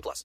plus. 0.00 0.24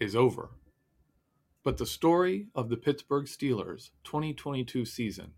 Is 0.00 0.16
over, 0.16 0.50
but 1.62 1.78
the 1.78 1.86
story 1.86 2.48
of 2.54 2.68
the 2.68 2.76
Pittsburgh 2.76 3.26
Steelers 3.26 3.90
2022 4.04 4.84
season 4.84 5.32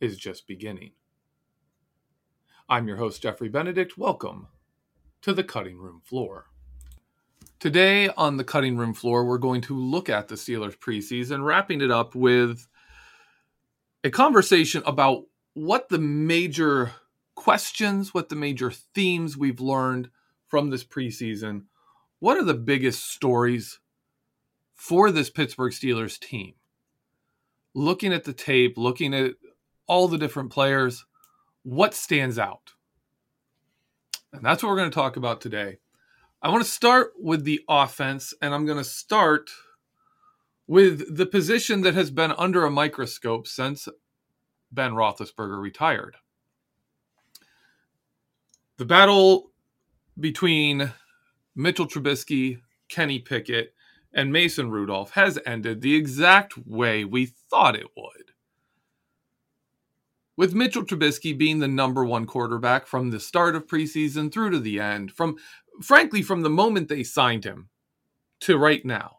is 0.00 0.16
just 0.16 0.46
beginning. 0.46 0.92
I'm 2.68 2.88
your 2.88 2.96
host, 2.96 3.22
Jeffrey 3.22 3.48
Benedict. 3.48 3.98
Welcome 3.98 4.48
to 5.20 5.32
the 5.32 5.44
cutting 5.44 5.78
room 5.78 6.00
floor. 6.02 6.46
Today 7.60 8.08
on 8.08 8.38
the 8.38 8.44
cutting 8.44 8.76
room 8.76 8.94
floor, 8.94 9.24
we're 9.24 9.38
going 9.38 9.60
to 9.62 9.78
look 9.78 10.08
at 10.08 10.28
the 10.28 10.34
Steelers 10.34 10.76
preseason, 10.76 11.44
wrapping 11.44 11.80
it 11.80 11.90
up 11.90 12.14
with 12.14 12.66
a 14.02 14.10
conversation 14.10 14.82
about 14.86 15.24
what 15.54 15.88
the 15.90 15.98
major 15.98 16.92
questions, 17.34 18.12
what 18.14 18.30
the 18.30 18.36
major 18.36 18.70
themes 18.70 19.36
we've 19.36 19.60
learned 19.60 20.08
from 20.48 20.70
this 20.70 20.82
preseason. 20.82 21.64
What 22.18 22.36
are 22.36 22.44
the 22.44 22.54
biggest 22.54 23.10
stories 23.10 23.78
for 24.82 25.12
this 25.12 25.30
Pittsburgh 25.30 25.72
Steelers 25.72 26.18
team? 26.18 26.54
Looking 27.72 28.12
at 28.12 28.24
the 28.24 28.32
tape, 28.32 28.76
looking 28.76 29.14
at 29.14 29.34
all 29.86 30.08
the 30.08 30.18
different 30.18 30.50
players, 30.50 31.06
what 31.62 31.94
stands 31.94 32.36
out? 32.36 32.72
And 34.32 34.44
that's 34.44 34.60
what 34.60 34.70
we're 34.70 34.78
going 34.78 34.90
to 34.90 34.94
talk 34.94 35.16
about 35.16 35.40
today. 35.40 35.78
I 36.42 36.48
want 36.48 36.64
to 36.64 36.68
start 36.68 37.12
with 37.16 37.44
the 37.44 37.60
offense, 37.68 38.34
and 38.42 38.52
I'm 38.52 38.66
going 38.66 38.78
to 38.78 38.82
start 38.82 39.52
with 40.66 41.16
the 41.16 41.26
position 41.26 41.82
that 41.82 41.94
has 41.94 42.10
been 42.10 42.32
under 42.32 42.64
a 42.64 42.70
microscope 42.70 43.46
since 43.46 43.86
Ben 44.72 44.94
Roethlisberger 44.94 45.62
retired. 45.62 46.16
The 48.78 48.84
battle 48.84 49.52
between 50.18 50.92
Mitchell 51.54 51.86
Trubisky, 51.86 52.58
Kenny 52.88 53.20
Pickett, 53.20 53.71
and 54.14 54.32
Mason 54.32 54.70
Rudolph 54.70 55.12
has 55.12 55.38
ended 55.46 55.80
the 55.80 55.94
exact 55.94 56.56
way 56.56 57.04
we 57.04 57.26
thought 57.26 57.76
it 57.76 57.88
would. 57.96 58.32
With 60.36 60.54
Mitchell 60.54 60.84
Trubisky 60.84 61.36
being 61.36 61.58
the 61.58 61.68
number 61.68 62.04
one 62.04 62.26
quarterback 62.26 62.86
from 62.86 63.10
the 63.10 63.20
start 63.20 63.54
of 63.54 63.66
preseason 63.66 64.32
through 64.32 64.50
to 64.50 64.58
the 64.58 64.80
end, 64.80 65.12
from 65.12 65.36
frankly, 65.82 66.22
from 66.22 66.42
the 66.42 66.50
moment 66.50 66.88
they 66.88 67.04
signed 67.04 67.44
him 67.44 67.68
to 68.40 68.56
right 68.56 68.84
now, 68.84 69.18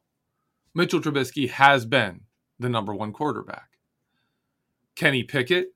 Mitchell 0.73 1.01
Trubisky 1.01 1.49
has 1.49 1.85
been 1.85 2.21
the 2.59 2.69
number 2.69 2.93
one 2.93 3.13
quarterback. 3.13 3.69
Kenny 4.95 5.23
Pickett 5.23 5.73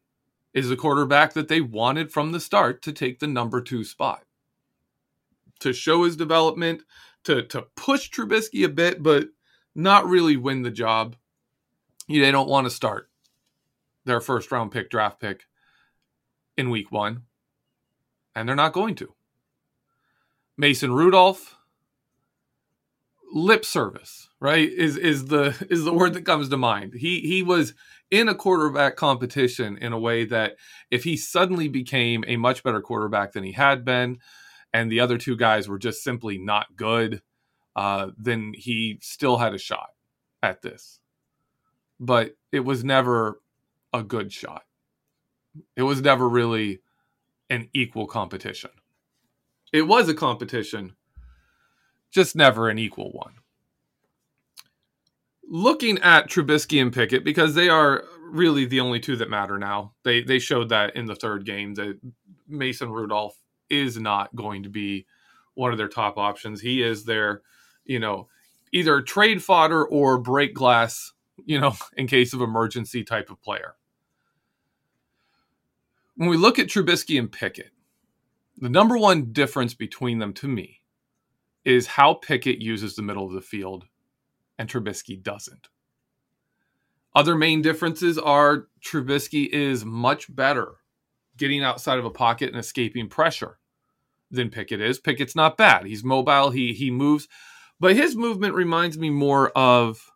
is 0.53 0.69
the 0.69 0.75
quarterback 0.75 1.33
that 1.33 1.47
they 1.47 1.61
wanted 1.61 2.11
from 2.11 2.31
the 2.31 2.39
start 2.39 2.81
to 2.81 2.91
take 2.91 3.19
the 3.19 3.27
number 3.27 3.61
two 3.61 3.83
spot 3.83 4.23
to 5.59 5.73
show 5.73 6.03
his 6.03 6.15
development, 6.15 6.83
to 7.27 7.43
to 7.43 7.63
push 7.75 8.09
Trubisky 8.09 8.65
a 8.65 8.69
bit, 8.69 9.03
but 9.03 9.27
not 9.75 10.07
really 10.07 10.37
win 10.37 10.63
the 10.63 10.71
job. 10.71 11.15
They 12.07 12.31
don't 12.31 12.49
want 12.49 12.65
to 12.65 12.71
start 12.71 13.09
their 14.05 14.21
first 14.21 14.51
round 14.51 14.71
pick, 14.71 14.89
draft 14.89 15.19
pick 15.19 15.43
in 16.57 16.69
week 16.69 16.91
one, 16.91 17.23
and 18.35 18.47
they're 18.47 18.55
not 18.55 18.73
going 18.73 18.95
to. 18.95 19.13
Mason 20.57 20.91
Rudolph, 20.91 21.57
lip 23.31 23.65
service, 23.65 24.29
right? 24.39 24.67
Is 24.67 24.97
is 24.97 25.25
the 25.25 25.55
is 25.69 25.83
the 25.83 25.93
word 25.93 26.13
that 26.13 26.25
comes 26.25 26.49
to 26.49 26.57
mind. 26.57 26.93
He 26.93 27.19
he 27.21 27.43
was 27.43 27.73
in 28.09 28.29
a 28.29 28.35
quarterback 28.35 28.95
competition 28.95 29.77
in 29.77 29.91
a 29.91 29.99
way 29.99 30.23
that 30.23 30.55
if 30.89 31.03
he 31.03 31.17
suddenly 31.17 31.67
became 31.67 32.23
a 32.25 32.37
much 32.37 32.63
better 32.63 32.81
quarterback 32.81 33.33
than 33.33 33.43
he 33.43 33.51
had 33.51 33.83
been, 33.83 34.19
and 34.77 34.91
the 34.91 34.99
other 34.99 35.17
two 35.17 35.35
guys 35.35 35.67
were 35.67 35.79
just 35.79 36.03
simply 36.03 36.37
not 36.37 36.75
good, 36.75 37.23
uh, 37.75 38.11
then 38.15 38.53
he 38.55 38.99
still 39.01 39.37
had 39.37 39.55
a 39.55 39.57
shot 39.57 39.89
at 40.43 40.61
this. 40.61 40.99
But 41.99 42.35
it 42.51 42.59
was 42.59 42.83
never 42.83 43.41
a 43.91 44.03
good 44.03 44.31
shot. 44.31 44.65
It 45.75 45.81
was 45.81 45.99
never 45.99 46.29
really 46.29 46.81
an 47.49 47.69
equal 47.73 48.05
competition. 48.05 48.69
It 49.73 49.81
was 49.81 50.07
a 50.09 50.13
competition, 50.13 50.95
just 52.11 52.35
never 52.35 52.69
an 52.69 52.77
equal 52.77 53.11
one. 53.11 53.33
Looking 55.49 55.97
at 55.99 56.29
Trubisky 56.29 56.79
and 56.79 56.93
Pickett, 56.93 57.23
because 57.23 57.55
they 57.55 57.67
are 57.67 58.03
really 58.21 58.65
the 58.65 58.81
only 58.81 58.99
two 58.99 59.15
that 59.15 59.29
matter 59.29 59.57
now. 59.57 59.93
They 60.03 60.21
they 60.21 60.37
showed 60.37 60.69
that 60.69 60.95
in 60.95 61.07
the 61.07 61.15
third 61.15 61.45
game 61.45 61.73
that 61.75 61.99
Mason 62.47 62.91
Rudolph 62.91 63.37
is 63.69 63.97
not 63.97 64.35
going 64.35 64.63
to 64.63 64.69
be 64.69 65.05
one 65.53 65.71
of 65.71 65.77
their 65.77 65.87
top 65.87 66.17
options. 66.17 66.61
He 66.61 66.83
is 66.83 67.05
their, 67.05 67.41
you 67.85 67.99
know, 67.99 68.27
either 68.71 69.01
trade 69.01 69.43
fodder 69.43 69.85
or 69.85 70.17
break 70.17 70.53
glass, 70.53 71.13
you 71.45 71.59
know, 71.59 71.75
in 71.97 72.07
case 72.07 72.33
of 72.33 72.41
emergency 72.41 73.03
type 73.03 73.29
of 73.29 73.41
player. 73.41 73.75
When 76.15 76.29
we 76.29 76.37
look 76.37 76.57
at 76.57 76.67
Trubisky 76.67 77.19
and 77.19 77.31
Pickett, 77.31 77.71
the 78.57 78.69
number 78.69 78.97
one 78.97 79.31
difference 79.31 79.75
between 79.75 80.17
them 80.17 80.33
to 80.33 80.47
me 80.47 80.81
is 81.63 81.85
how 81.85 82.15
Pickett 82.15 82.59
uses 82.59 82.95
the 82.95 83.03
middle 83.03 83.27
of 83.27 83.33
the 83.33 83.41
field 83.41 83.85
and 84.57 84.67
Trubisky 84.67 85.21
doesn't. 85.21 85.67
Other 87.13 87.35
main 87.35 87.61
differences 87.61 88.17
are 88.17 88.67
Trubisky 88.83 89.47
is 89.47 89.85
much 89.85 90.33
better 90.35 90.75
getting 91.37 91.63
outside 91.63 91.99
of 91.99 92.05
a 92.05 92.09
pocket 92.09 92.49
and 92.49 92.57
escaping 92.57 93.07
pressure 93.07 93.57
than 94.31 94.49
Pickett 94.49 94.81
is. 94.81 94.99
Pickett's 94.99 95.35
not 95.35 95.57
bad. 95.57 95.85
He's 95.85 96.03
mobile, 96.03 96.49
he 96.49 96.73
he 96.73 96.91
moves, 96.91 97.27
but 97.79 97.95
his 97.95 98.15
movement 98.15 98.55
reminds 98.55 98.97
me 98.97 99.09
more 99.09 99.49
of 99.49 100.11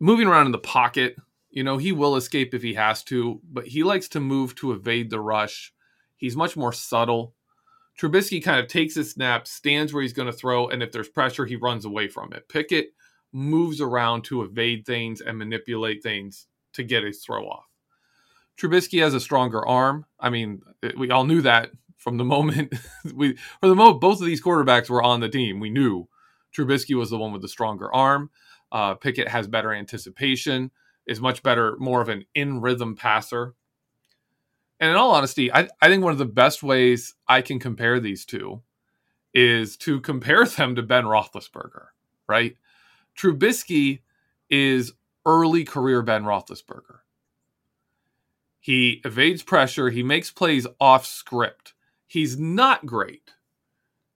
moving 0.00 0.26
around 0.26 0.46
in 0.46 0.52
the 0.52 0.58
pocket. 0.58 1.16
You 1.50 1.64
know, 1.64 1.78
he 1.78 1.92
will 1.92 2.16
escape 2.16 2.54
if 2.54 2.62
he 2.62 2.74
has 2.74 3.02
to, 3.04 3.40
but 3.50 3.66
he 3.66 3.82
likes 3.82 4.08
to 4.08 4.20
move 4.20 4.54
to 4.56 4.72
evade 4.72 5.10
the 5.10 5.20
rush. 5.20 5.72
He's 6.16 6.36
much 6.36 6.56
more 6.56 6.72
subtle. 6.72 7.34
Trubisky 7.98 8.44
kind 8.44 8.60
of 8.60 8.68
takes 8.68 8.94
his 8.94 9.10
snap, 9.10 9.46
stands 9.46 9.92
where 9.92 10.02
he's 10.02 10.12
going 10.12 10.30
to 10.30 10.36
throw, 10.36 10.68
and 10.68 10.82
if 10.82 10.92
there's 10.92 11.08
pressure, 11.08 11.46
he 11.46 11.56
runs 11.56 11.86
away 11.86 12.08
from 12.08 12.32
it. 12.34 12.46
Pickett 12.48 12.88
moves 13.32 13.80
around 13.80 14.22
to 14.24 14.42
evade 14.42 14.84
things 14.84 15.22
and 15.22 15.38
manipulate 15.38 16.02
things 16.02 16.46
to 16.74 16.82
get 16.82 17.04
his 17.04 17.24
throw 17.24 17.46
off. 17.46 17.64
Trubisky 18.58 19.02
has 19.02 19.14
a 19.14 19.20
stronger 19.20 19.66
arm. 19.66 20.06
I 20.18 20.30
mean, 20.30 20.62
we 20.96 21.10
all 21.10 21.24
knew 21.24 21.42
that 21.42 21.70
from 21.96 22.16
the 22.16 22.24
moment 22.36 22.74
we 23.14 23.36
for 23.60 23.68
the 23.68 23.74
moment 23.74 24.00
both 24.00 24.20
of 24.20 24.26
these 24.26 24.42
quarterbacks 24.42 24.88
were 24.88 25.02
on 25.02 25.20
the 25.20 25.28
team. 25.28 25.60
We 25.60 25.70
knew 25.70 26.08
Trubisky 26.56 26.94
was 26.94 27.10
the 27.10 27.18
one 27.18 27.32
with 27.32 27.42
the 27.42 27.48
stronger 27.48 27.92
arm. 27.92 28.30
Uh, 28.72 28.94
Pickett 28.94 29.28
has 29.28 29.46
better 29.46 29.72
anticipation, 29.72 30.70
is 31.06 31.20
much 31.20 31.42
better, 31.42 31.76
more 31.78 32.00
of 32.00 32.08
an 32.08 32.24
in 32.34 32.60
rhythm 32.60 32.96
passer. 32.96 33.54
And 34.80 34.90
in 34.90 34.96
all 34.96 35.12
honesty, 35.12 35.52
I, 35.52 35.68
I 35.80 35.88
think 35.88 36.02
one 36.02 36.12
of 36.12 36.18
the 36.18 36.26
best 36.26 36.62
ways 36.62 37.14
I 37.28 37.42
can 37.42 37.58
compare 37.58 38.00
these 38.00 38.24
two 38.24 38.62
is 39.32 39.76
to 39.78 40.00
compare 40.00 40.44
them 40.56 40.74
to 40.76 40.82
Ben 40.82 41.04
Roethlisberger, 41.04 41.86
right? 42.28 42.56
Trubisky 43.16 44.00
is 44.50 44.92
early 45.24 45.64
career 45.64 46.02
Ben 46.02 46.24
Roethlisberger. 46.24 46.98
He 48.66 49.00
evades 49.04 49.44
pressure, 49.44 49.90
he 49.90 50.02
makes 50.02 50.32
plays 50.32 50.66
off 50.80 51.06
script. 51.06 51.72
He's 52.08 52.36
not 52.36 52.84
great 52.84 53.30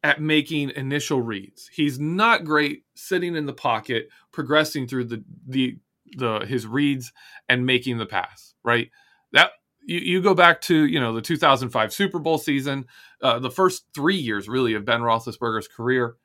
at 0.02 0.20
making 0.20 0.70
initial 0.70 1.22
reads. 1.22 1.70
He's 1.72 2.00
not 2.00 2.42
great 2.42 2.82
sitting 2.96 3.36
in 3.36 3.46
the 3.46 3.52
pocket, 3.52 4.08
progressing 4.32 4.88
through 4.88 5.04
the 5.04 5.24
the 5.46 5.78
the 6.16 6.40
his 6.40 6.66
reads 6.66 7.12
and 7.48 7.64
making 7.64 7.98
the 7.98 8.06
pass. 8.06 8.56
Right. 8.64 8.90
That 9.30 9.52
you, 9.86 10.00
you 10.00 10.20
go 10.20 10.34
back 10.34 10.62
to 10.62 10.84
you 10.84 10.98
know 10.98 11.14
the 11.14 11.22
2005 11.22 11.92
Super 11.92 12.18
Bowl 12.18 12.36
season, 12.36 12.86
uh, 13.22 13.38
the 13.38 13.52
first 13.52 13.86
three 13.94 14.16
years 14.16 14.48
really 14.48 14.74
of 14.74 14.84
Ben 14.84 15.00
Roethlisberger's 15.00 15.68
career. 15.68 16.16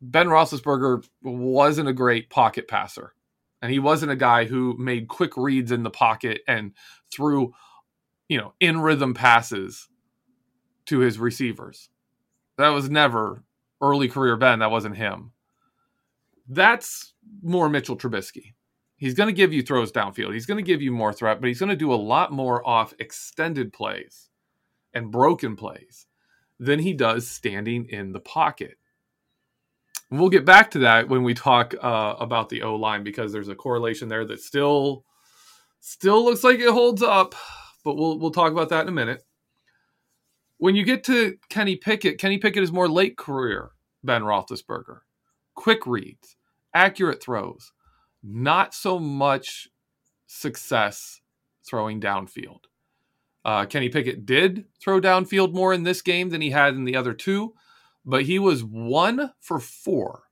Ben 0.00 0.26
Roethlisberger 0.26 1.08
wasn't 1.22 1.88
a 1.88 1.92
great 1.92 2.30
pocket 2.30 2.66
passer, 2.66 3.14
and 3.60 3.72
he 3.72 3.78
wasn't 3.78 4.12
a 4.12 4.16
guy 4.16 4.44
who 4.44 4.76
made 4.78 5.08
quick 5.08 5.36
reads 5.36 5.72
in 5.72 5.82
the 5.82 5.90
pocket 5.90 6.42
and 6.46 6.72
threw, 7.12 7.52
you 8.28 8.38
know, 8.38 8.54
in 8.60 8.80
rhythm 8.80 9.14
passes 9.14 9.88
to 10.86 11.00
his 11.00 11.18
receivers. 11.18 11.90
That 12.56 12.68
was 12.68 12.90
never 12.90 13.44
early 13.80 14.08
career 14.08 14.36
Ben. 14.36 14.60
That 14.60 14.70
wasn't 14.70 14.96
him. 14.96 15.32
That's 16.48 17.12
more 17.42 17.68
Mitchell 17.68 17.96
Trubisky. 17.96 18.54
He's 18.96 19.14
going 19.14 19.28
to 19.28 19.36
give 19.36 19.52
you 19.52 19.62
throws 19.62 19.92
downfield. 19.92 20.32
He's 20.32 20.46
going 20.46 20.56
to 20.62 20.66
give 20.66 20.82
you 20.82 20.90
more 20.90 21.12
threat, 21.12 21.40
but 21.40 21.46
he's 21.46 21.60
going 21.60 21.70
to 21.70 21.76
do 21.76 21.92
a 21.92 21.94
lot 21.94 22.32
more 22.32 22.66
off 22.66 22.94
extended 22.98 23.72
plays 23.72 24.28
and 24.92 25.12
broken 25.12 25.54
plays 25.54 26.06
than 26.58 26.80
he 26.80 26.92
does 26.92 27.28
standing 27.28 27.86
in 27.86 28.12
the 28.12 28.20
pocket. 28.20 28.76
We'll 30.10 30.30
get 30.30 30.44
back 30.44 30.70
to 30.72 30.78
that 30.80 31.08
when 31.08 31.22
we 31.22 31.34
talk 31.34 31.74
uh, 31.82 32.14
about 32.18 32.48
the 32.48 32.62
O 32.62 32.76
line 32.76 33.04
because 33.04 33.32
there's 33.32 33.48
a 33.48 33.54
correlation 33.54 34.08
there 34.08 34.24
that 34.24 34.40
still 34.40 35.04
still 35.80 36.24
looks 36.24 36.42
like 36.42 36.58
it 36.58 36.70
holds 36.70 37.02
up, 37.02 37.34
but 37.84 37.96
we'll 37.96 38.18
we'll 38.18 38.30
talk 38.30 38.52
about 38.52 38.70
that 38.70 38.82
in 38.82 38.88
a 38.88 38.92
minute 38.92 39.22
when 40.58 40.74
you 40.74 40.84
get 40.84 41.04
to 41.04 41.36
Kenny 41.48 41.76
Pickett, 41.76 42.18
Kenny 42.18 42.38
Pickett 42.38 42.62
is 42.62 42.72
more 42.72 42.88
late 42.88 43.16
career 43.16 43.70
Ben 44.04 44.22
Roethlisberger. 44.22 45.00
Quick 45.54 45.86
reads, 45.86 46.36
accurate 46.74 47.22
throws, 47.22 47.72
not 48.22 48.74
so 48.74 48.98
much 48.98 49.68
success 50.26 51.20
throwing 51.66 52.00
downfield. 52.00 52.64
Uh, 53.44 53.64
Kenny 53.64 53.88
Pickett 53.88 54.26
did 54.26 54.66
throw 54.80 55.00
downfield 55.00 55.54
more 55.54 55.72
in 55.72 55.84
this 55.84 56.02
game 56.02 56.28
than 56.28 56.40
he 56.40 56.50
had 56.50 56.74
in 56.74 56.84
the 56.84 56.96
other 56.96 57.14
two, 57.14 57.54
but 58.04 58.22
he 58.22 58.38
was 58.38 58.64
one 58.64 59.32
for 59.40 59.60
four 59.60 60.24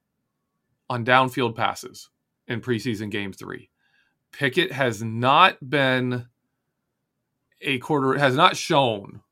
on 0.89 1.05
downfield 1.05 1.55
passes 1.55 2.11
in 2.47 2.61
preseason 2.61 3.11
game 3.11 3.33
three. 3.33 3.71
Pickett 4.33 4.73
has 4.73 5.03
not 5.03 5.57
been 5.69 6.27
a 7.61 7.79
quarter, 7.79 8.19
has 8.19 8.37
not 8.37 8.57
shown 8.57 9.23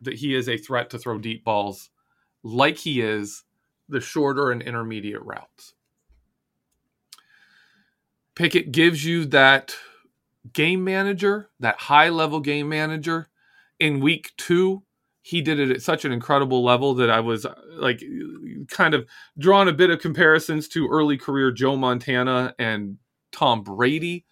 that 0.00 0.14
he 0.14 0.34
is 0.34 0.48
a 0.48 0.56
threat 0.56 0.90
to 0.90 0.98
throw 0.98 1.18
deep 1.18 1.44
balls 1.44 1.90
like 2.42 2.78
he 2.78 3.00
is 3.00 3.44
the 3.88 4.00
shorter 4.00 4.50
and 4.50 4.62
intermediate 4.62 5.22
routes. 5.22 5.74
Pickett 8.34 8.72
gives 8.72 9.04
you 9.04 9.24
that 9.26 9.74
game 10.52 10.84
manager, 10.84 11.50
that 11.60 11.80
high 11.80 12.08
level 12.08 12.40
game 12.40 12.68
manager. 12.68 13.28
In 13.78 14.00
week 14.00 14.32
two, 14.38 14.82
he 15.26 15.42
did 15.42 15.58
it 15.58 15.72
at 15.72 15.82
such 15.82 16.04
an 16.04 16.12
incredible 16.12 16.62
level 16.62 16.94
that 16.94 17.10
I 17.10 17.18
was 17.18 17.44
like 17.72 18.00
kind 18.68 18.94
of 18.94 19.08
drawn 19.36 19.66
a 19.66 19.72
bit 19.72 19.90
of 19.90 19.98
comparisons 19.98 20.68
to 20.68 20.86
early 20.86 21.16
career 21.16 21.50
Joe 21.50 21.76
Montana 21.76 22.54
and 22.60 22.98
Tom 23.32 23.64
Brady 23.64 24.24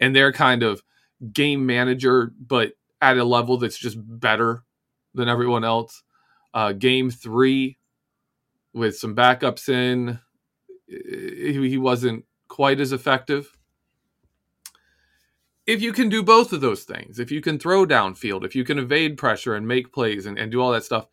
and 0.00 0.16
their 0.16 0.32
kind 0.32 0.62
of 0.62 0.82
game 1.30 1.66
manager, 1.66 2.32
but 2.40 2.72
at 3.02 3.18
a 3.18 3.24
level 3.24 3.58
that's 3.58 3.76
just 3.76 3.98
better 4.00 4.64
than 5.12 5.28
everyone 5.28 5.62
else. 5.62 6.02
Uh, 6.54 6.72
game 6.72 7.10
three, 7.10 7.76
with 8.72 8.96
some 8.96 9.14
backups 9.14 9.68
in, 9.68 10.20
he 10.88 11.76
wasn't 11.76 12.24
quite 12.48 12.80
as 12.80 12.92
effective. 12.92 13.54
If 15.70 15.80
you 15.80 15.92
can 15.92 16.08
do 16.08 16.24
both 16.24 16.52
of 16.52 16.60
those 16.60 16.82
things, 16.82 17.20
if 17.20 17.30
you 17.30 17.40
can 17.40 17.56
throw 17.56 17.86
downfield, 17.86 18.44
if 18.44 18.56
you 18.56 18.64
can 18.64 18.80
evade 18.80 19.16
pressure 19.16 19.54
and 19.54 19.68
make 19.68 19.92
plays 19.92 20.26
and, 20.26 20.36
and 20.36 20.50
do 20.50 20.60
all 20.60 20.72
that 20.72 20.82
stuff 20.82 21.06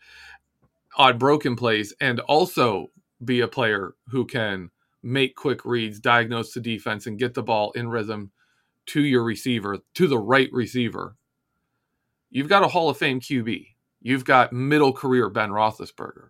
on 0.98 1.20
broken 1.20 1.56
plays, 1.56 1.94
and 2.02 2.20
also 2.22 2.88
be 3.24 3.42
a 3.42 3.48
player 3.48 3.94
who 4.08 4.26
can 4.26 4.72
make 5.04 5.36
quick 5.36 5.64
reads, 5.64 6.00
diagnose 6.00 6.54
the 6.54 6.60
defense, 6.60 7.06
and 7.06 7.20
get 7.20 7.36
the 7.36 7.44
ball 7.44 7.72
in 7.74 7.88
rhythm 7.88 8.32
to 8.88 9.04
your 9.04 9.24
receiver, 9.24 9.78
to 9.94 10.08
the 10.08 10.18
right 10.18 10.50
receiver, 10.52 11.16
you've 12.32 12.50
got 12.50 12.64
a 12.64 12.68
Hall 12.68 12.90
of 12.90 12.98
Fame 12.98 13.20
QB. 13.20 13.68
You've 14.02 14.26
got 14.26 14.54
middle 14.54 14.92
career 14.92 15.30
Ben 15.30 15.52
Roethlisberger. 15.52 16.30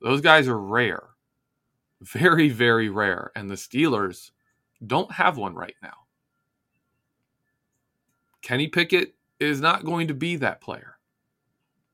Those 0.00 0.22
guys 0.22 0.48
are 0.48 0.58
rare, 0.58 1.10
very, 2.00 2.48
very 2.48 2.88
rare. 2.88 3.30
And 3.36 3.50
the 3.50 3.56
Steelers 3.56 4.30
don't 4.86 5.12
have 5.12 5.36
one 5.36 5.54
right 5.54 5.76
now. 5.82 6.01
Kenny 8.42 8.68
Pickett 8.68 9.14
is 9.40 9.60
not 9.60 9.84
going 9.84 10.08
to 10.08 10.14
be 10.14 10.36
that 10.36 10.60
player. 10.60 10.98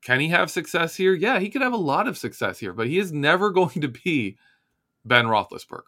Can 0.03 0.21
he 0.21 0.29
have 0.29 0.51
success 0.51 0.97
here? 0.97 1.15
Yeah, 1.15 1.39
he 1.39 1.51
could 1.51 1.63
have 1.63 1.73
a 1.73 1.77
lot 1.77 2.09
of 2.09 2.19
success 2.19 2.59
here, 2.59 2.73
but 2.73 2.87
he 2.87 2.99
is 2.99 3.13
never 3.13 3.51
going 3.53 3.81
to 3.81 3.89
be 3.89 4.37
Ben 5.05 5.27
Roethlisberger. 5.27 5.83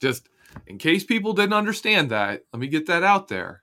Just 0.00 0.28
in 0.66 0.78
case 0.78 1.04
people 1.04 1.32
didn't 1.32 1.52
understand 1.52 2.10
that, 2.10 2.44
let 2.52 2.60
me 2.60 2.66
get 2.68 2.86
that 2.86 3.02
out 3.02 3.28
there. 3.28 3.62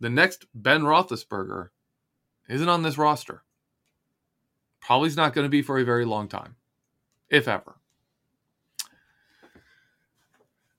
The 0.00 0.10
next 0.10 0.46
Ben 0.54 0.82
Roethlisberger 0.82 1.68
isn't 2.48 2.68
on 2.68 2.82
this 2.82 2.98
roster. 2.98 3.42
Probably 4.80 5.08
is 5.08 5.16
not 5.16 5.34
going 5.34 5.44
to 5.44 5.50
be 5.50 5.62
for 5.62 5.78
a 5.78 5.84
very 5.84 6.04
long 6.04 6.28
time, 6.28 6.56
if 7.28 7.48
ever. 7.48 7.76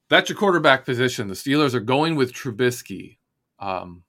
That's 0.10 0.30
your 0.30 0.38
quarterback 0.38 0.86
position. 0.86 1.28
The 1.28 1.36
Steelers 1.36 1.76
are 1.76 1.80
going 1.80 2.16
with 2.16 2.34
Trubisky. 2.34 3.19
Um, 3.60 4.04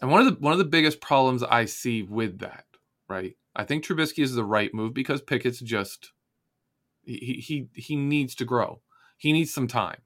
and 0.00 0.10
one 0.10 0.26
of 0.26 0.26
the 0.26 0.40
one 0.40 0.52
of 0.52 0.58
the 0.58 0.64
biggest 0.64 1.00
problems 1.00 1.42
I 1.42 1.64
see 1.64 2.02
with 2.02 2.38
that, 2.40 2.64
right? 3.08 3.36
I 3.54 3.64
think 3.64 3.84
Trubisky 3.84 4.22
is 4.22 4.34
the 4.34 4.44
right 4.44 4.72
move 4.74 4.94
because 4.94 5.22
Pickett's 5.22 5.60
just 5.60 6.12
he 7.04 7.34
he 7.46 7.68
he 7.74 7.96
needs 7.96 8.34
to 8.36 8.44
grow. 8.44 8.80
He 9.16 9.32
needs 9.32 9.52
some 9.52 9.66
time 9.66 9.98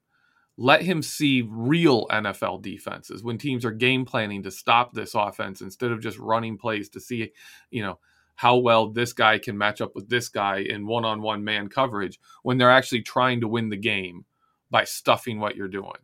let 0.57 0.83
him 0.83 1.01
see 1.01 1.41
real 1.49 2.05
NFL 2.07 2.61
defenses 2.61 3.23
when 3.23 3.37
teams 3.37 3.65
are 3.65 3.71
game 3.71 4.05
planning 4.05 4.43
to 4.43 4.51
stop 4.51 4.93
this 4.93 5.15
offense 5.15 5.61
instead 5.61 5.91
of 5.91 6.01
just 6.01 6.19
running 6.19 6.55
plays 6.55 6.87
to 6.89 6.99
see, 6.99 7.31
you 7.71 7.81
know, 7.81 7.97
how 8.35 8.57
well 8.57 8.87
this 8.87 9.11
guy 9.11 9.39
can 9.39 9.57
match 9.57 9.81
up 9.81 9.95
with 9.95 10.09
this 10.09 10.29
guy 10.29 10.57
in 10.57 10.85
one-on-one 10.85 11.43
man 11.43 11.67
coverage 11.67 12.19
when 12.43 12.57
they're 12.57 12.71
actually 12.71 13.01
trying 13.01 13.41
to 13.41 13.47
win 13.47 13.69
the 13.69 13.77
game 13.77 14.25
by 14.69 14.83
stuffing 14.83 15.39
what 15.39 15.55
you're 15.55 15.67
doing. 15.67 15.97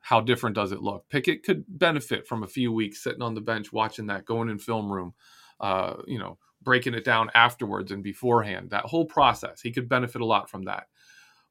How 0.00 0.20
different 0.20 0.56
does 0.56 0.72
it 0.72 0.82
look? 0.82 1.08
Pickett 1.08 1.42
could 1.42 1.64
benefit 1.68 2.26
from 2.26 2.42
a 2.42 2.48
few 2.48 2.72
weeks 2.72 3.02
sitting 3.02 3.22
on 3.22 3.34
the 3.34 3.40
bench 3.40 3.72
watching 3.72 4.06
that, 4.06 4.24
going 4.24 4.48
in 4.48 4.58
film 4.58 4.90
room, 4.90 5.14
uh, 5.60 5.94
you 6.06 6.18
know, 6.18 6.38
breaking 6.62 6.94
it 6.94 7.04
down 7.04 7.30
afterwards 7.34 7.92
and 7.92 8.02
beforehand. 8.02 8.70
That 8.70 8.84
whole 8.84 9.04
process, 9.04 9.60
he 9.60 9.70
could 9.70 9.88
benefit 9.88 10.20
a 10.20 10.26
lot 10.26 10.48
from 10.48 10.64
that. 10.64 10.88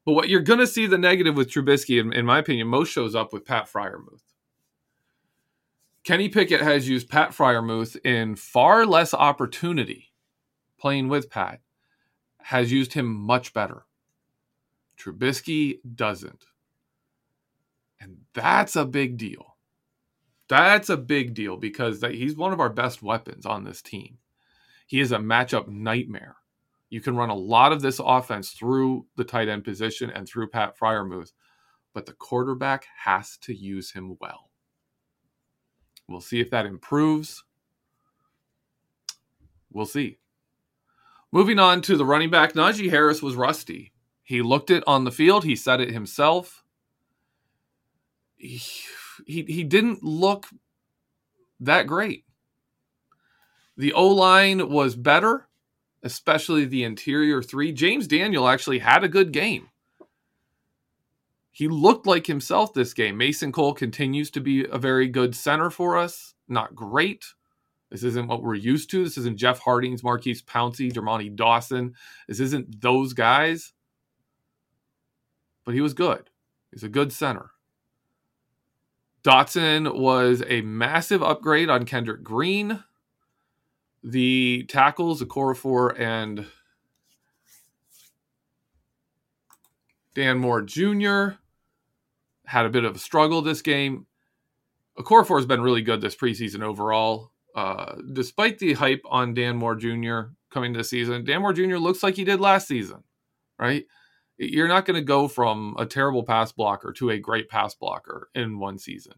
But 0.05 0.13
what 0.13 0.29
you're 0.29 0.41
going 0.41 0.59
to 0.59 0.67
see 0.67 0.87
the 0.87 0.97
negative 0.97 1.35
with 1.35 1.51
Trubisky, 1.51 1.99
in, 1.99 2.13
in 2.13 2.25
my 2.25 2.39
opinion, 2.39 2.67
most 2.67 2.89
shows 2.89 3.13
up 3.13 3.33
with 3.33 3.45
Pat 3.45 3.69
Freiermuth. 3.71 4.21
Kenny 6.03 6.29
Pickett 6.29 6.61
has 6.61 6.87
used 6.87 7.09
Pat 7.09 7.31
Freiermuth 7.31 7.97
in 8.05 8.37
far 8.37 8.85
less 8.85 9.13
opportunity 9.13 10.13
playing 10.79 11.09
with 11.09 11.29
Pat, 11.29 11.59
has 12.43 12.71
used 12.71 12.93
him 12.93 13.13
much 13.13 13.53
better. 13.53 13.85
Trubisky 14.97 15.79
doesn't. 15.95 16.45
And 17.99 18.17
that's 18.33 18.75
a 18.75 18.85
big 18.85 19.17
deal. 19.17 19.57
That's 20.49 20.89
a 20.89 20.97
big 20.97 21.33
deal 21.33 21.57
because 21.57 22.01
he's 22.01 22.35
one 22.35 22.53
of 22.53 22.59
our 22.59 22.69
best 22.69 23.01
weapons 23.01 23.45
on 23.45 23.63
this 23.63 23.81
team. 23.81 24.19
He 24.85 24.99
is 24.99 25.11
a 25.11 25.17
matchup 25.17 25.67
nightmare. 25.67 26.37
You 26.89 27.01
can 27.01 27.17
run 27.17 27.29
a 27.29 27.35
lot 27.35 27.73
of 27.73 27.81
this 27.81 27.99
offense 28.03 28.51
through 28.51 29.07
the 29.17 29.25
tight 29.25 29.49
end 29.49 29.65
position 29.65 30.09
and 30.09 30.27
through 30.27 30.49
Pat 30.49 30.79
Freiermuth, 30.79 31.33
but 31.93 32.05
the 32.05 32.13
quarterback 32.13 32.85
has 33.03 33.37
to 33.39 33.53
use 33.53 33.91
him 33.91 34.15
well. 34.21 34.51
We'll 36.07 36.21
see 36.21 36.39
if 36.39 36.49
that 36.51 36.65
improves. 36.65 37.43
We'll 39.69 39.85
see. 39.85 40.19
Moving 41.33 41.59
on 41.59 41.81
to 41.81 41.97
the 41.97 42.05
running 42.05 42.29
back, 42.29 42.53
Najee 42.53 42.89
Harris 42.89 43.21
was 43.21 43.35
rusty. 43.35 43.91
He 44.23 44.41
looked 44.41 44.69
it 44.69 44.83
on 44.87 45.03
the 45.03 45.11
field. 45.11 45.43
He 45.43 45.57
said 45.57 45.81
it 45.81 45.91
himself. 45.91 46.63
He, 48.37 48.61
he, 49.25 49.63
didn't 49.63 50.03
look 50.03 50.45
that 51.59 51.87
great. 51.87 52.23
The 53.75 53.93
O 53.93 54.07
line 54.07 54.69
was 54.69 54.95
better, 54.95 55.47
especially 56.03 56.65
the 56.65 56.83
interior 56.83 57.41
three. 57.41 57.71
James 57.71 58.07
Daniel 58.07 58.47
actually 58.47 58.79
had 58.79 59.03
a 59.03 59.09
good 59.09 59.31
game. 59.31 59.69
He 61.51 61.67
looked 61.67 62.05
like 62.05 62.27
himself 62.27 62.73
this 62.73 62.93
game. 62.93 63.17
Mason 63.17 63.51
Cole 63.51 63.73
continues 63.73 64.29
to 64.31 64.39
be 64.39 64.65
a 64.65 64.77
very 64.77 65.07
good 65.07 65.35
center 65.35 65.71
for 65.71 65.97
us. 65.97 66.35
Not 66.47 66.75
great. 66.75 67.25
This 67.89 68.03
isn't 68.03 68.27
what 68.27 68.43
we're 68.43 68.53
used 68.53 68.91
to. 68.91 69.03
This 69.03 69.17
isn't 69.17 69.39
Jeff 69.39 69.59
Hartings, 69.59 70.03
Maurkice 70.03 70.41
Pouncey, 70.41 70.91
Dermontti 70.91 71.35
Dawson. 71.35 71.95
This 72.27 72.39
isn't 72.39 72.81
those 72.81 73.13
guys. 73.13 73.73
But 75.65 75.73
he 75.73 75.81
was 75.81 75.93
good. 75.93 76.29
He's 76.71 76.83
a 76.83 76.89
good 76.89 77.11
center. 77.11 77.51
Dotson 79.27 79.93
was 79.99 80.41
a 80.47 80.61
massive 80.61 81.21
upgrade 81.21 81.69
on 81.69 81.83
Kendrick 81.83 82.23
Green. 82.23 82.81
The 84.01 84.63
tackles, 84.69 85.21
Okorafor 85.21 85.99
and 85.99 86.45
Dan 90.15 90.37
Moore 90.37 90.61
Jr. 90.61 91.39
had 92.45 92.65
a 92.65 92.69
bit 92.69 92.85
of 92.85 92.95
a 92.95 92.99
struggle 92.99 93.41
this 93.41 93.61
game. 93.61 94.05
Okorafor 94.97 95.35
has 95.35 95.45
been 95.45 95.61
really 95.61 95.81
good 95.81 95.99
this 95.99 96.15
preseason 96.15 96.61
overall. 96.61 97.31
Uh, 97.53 97.95
despite 98.13 98.59
the 98.59 98.75
hype 98.75 99.01
on 99.09 99.33
Dan 99.33 99.57
Moore 99.57 99.75
Jr. 99.75 100.31
coming 100.49 100.71
this 100.71 100.89
season, 100.89 101.25
Dan 101.25 101.41
Moore 101.41 101.51
Jr. 101.51 101.75
looks 101.75 102.01
like 102.01 102.15
he 102.15 102.23
did 102.23 102.39
last 102.39 102.65
season, 102.65 103.03
right? 103.59 103.83
You're 104.37 104.67
not 104.67 104.85
going 104.85 104.95
to 104.95 105.05
go 105.05 105.27
from 105.27 105.75
a 105.79 105.85
terrible 105.85 106.23
pass 106.23 106.51
blocker 106.51 106.93
to 106.93 107.09
a 107.09 107.19
great 107.19 107.49
pass 107.49 107.73
blocker 107.73 108.29
in 108.35 108.59
one 108.59 108.77
season. 108.77 109.15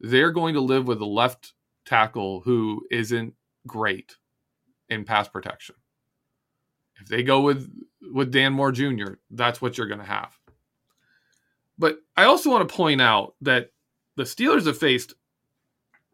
They're 0.00 0.30
going 0.30 0.54
to 0.54 0.60
live 0.60 0.86
with 0.86 1.00
a 1.00 1.06
left 1.06 1.54
tackle 1.84 2.40
who 2.40 2.86
isn't 2.90 3.34
great 3.66 4.16
in 4.88 5.04
pass 5.04 5.28
protection. 5.28 5.74
If 7.00 7.08
they 7.08 7.22
go 7.22 7.40
with 7.40 7.70
with 8.12 8.30
Dan 8.30 8.52
Moore 8.52 8.72
Jr., 8.72 9.14
that's 9.30 9.60
what 9.60 9.76
you're 9.76 9.88
going 9.88 10.00
to 10.00 10.04
have. 10.04 10.38
But 11.78 11.98
I 12.16 12.24
also 12.24 12.50
want 12.50 12.68
to 12.68 12.74
point 12.74 13.00
out 13.00 13.34
that 13.40 13.70
the 14.16 14.24
Steelers 14.24 14.66
have 14.66 14.78
faced 14.78 15.14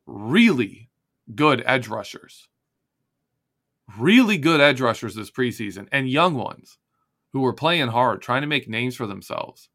really 0.07 0.91
good 1.35 1.63
edge 1.67 1.89
rushers. 1.89 2.49
Really 3.99 4.39
good 4.39 4.61
edge 4.61 4.81
rushers 4.81 5.15
this 5.15 5.31
preseason 5.31 5.89
and 5.93 6.09
young 6.09 6.35
ones 6.35 6.79
who 7.35 7.41
were 7.41 7.53
playing 7.53 7.89
hard, 7.89 8.23
trying 8.23 8.41
to 8.41 8.47
make 8.47 8.69
names 8.69 8.95
for 8.95 9.07
themselves. 9.07 9.69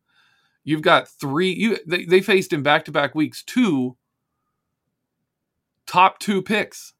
You've 0.63 0.81
got 0.81 1.07
three 1.07 1.51
you 1.51 1.77
they, 1.85 2.05
they 2.05 2.21
faced 2.21 2.53
in 2.53 2.63
back-to-back 2.63 3.13
weeks 3.13 3.43
two 3.43 3.97
top 5.85 6.19
two 6.19 6.41
picks. 6.41 6.93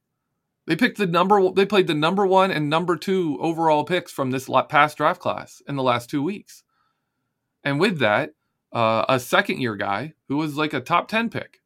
They 0.68 0.76
picked 0.76 0.98
the 0.98 1.08
number 1.08 1.50
they 1.52 1.66
played 1.66 1.88
the 1.88 1.96
number 1.96 2.28
1 2.28 2.52
and 2.52 2.70
number 2.70 2.96
2 2.96 3.40
overall 3.40 3.86
picks 3.86 4.12
from 4.12 4.32
this 4.32 4.50
past 4.68 4.98
draft 4.98 5.22
class 5.22 5.64
in 5.68 5.76
the 5.76 5.84
last 5.84 6.10
2 6.10 6.22
weeks. 6.22 6.64
And 7.64 7.80
with 7.80 8.00
that, 8.00 8.34
uh, 8.72 9.06
a 9.10 9.20
second 9.20 9.62
year 9.62 9.76
guy 9.76 10.14
who 10.28 10.38
was 10.38 10.58
like 10.58 10.74
a 10.74 10.82
top 10.82 11.08
10 11.08 11.30
pick 11.30 11.62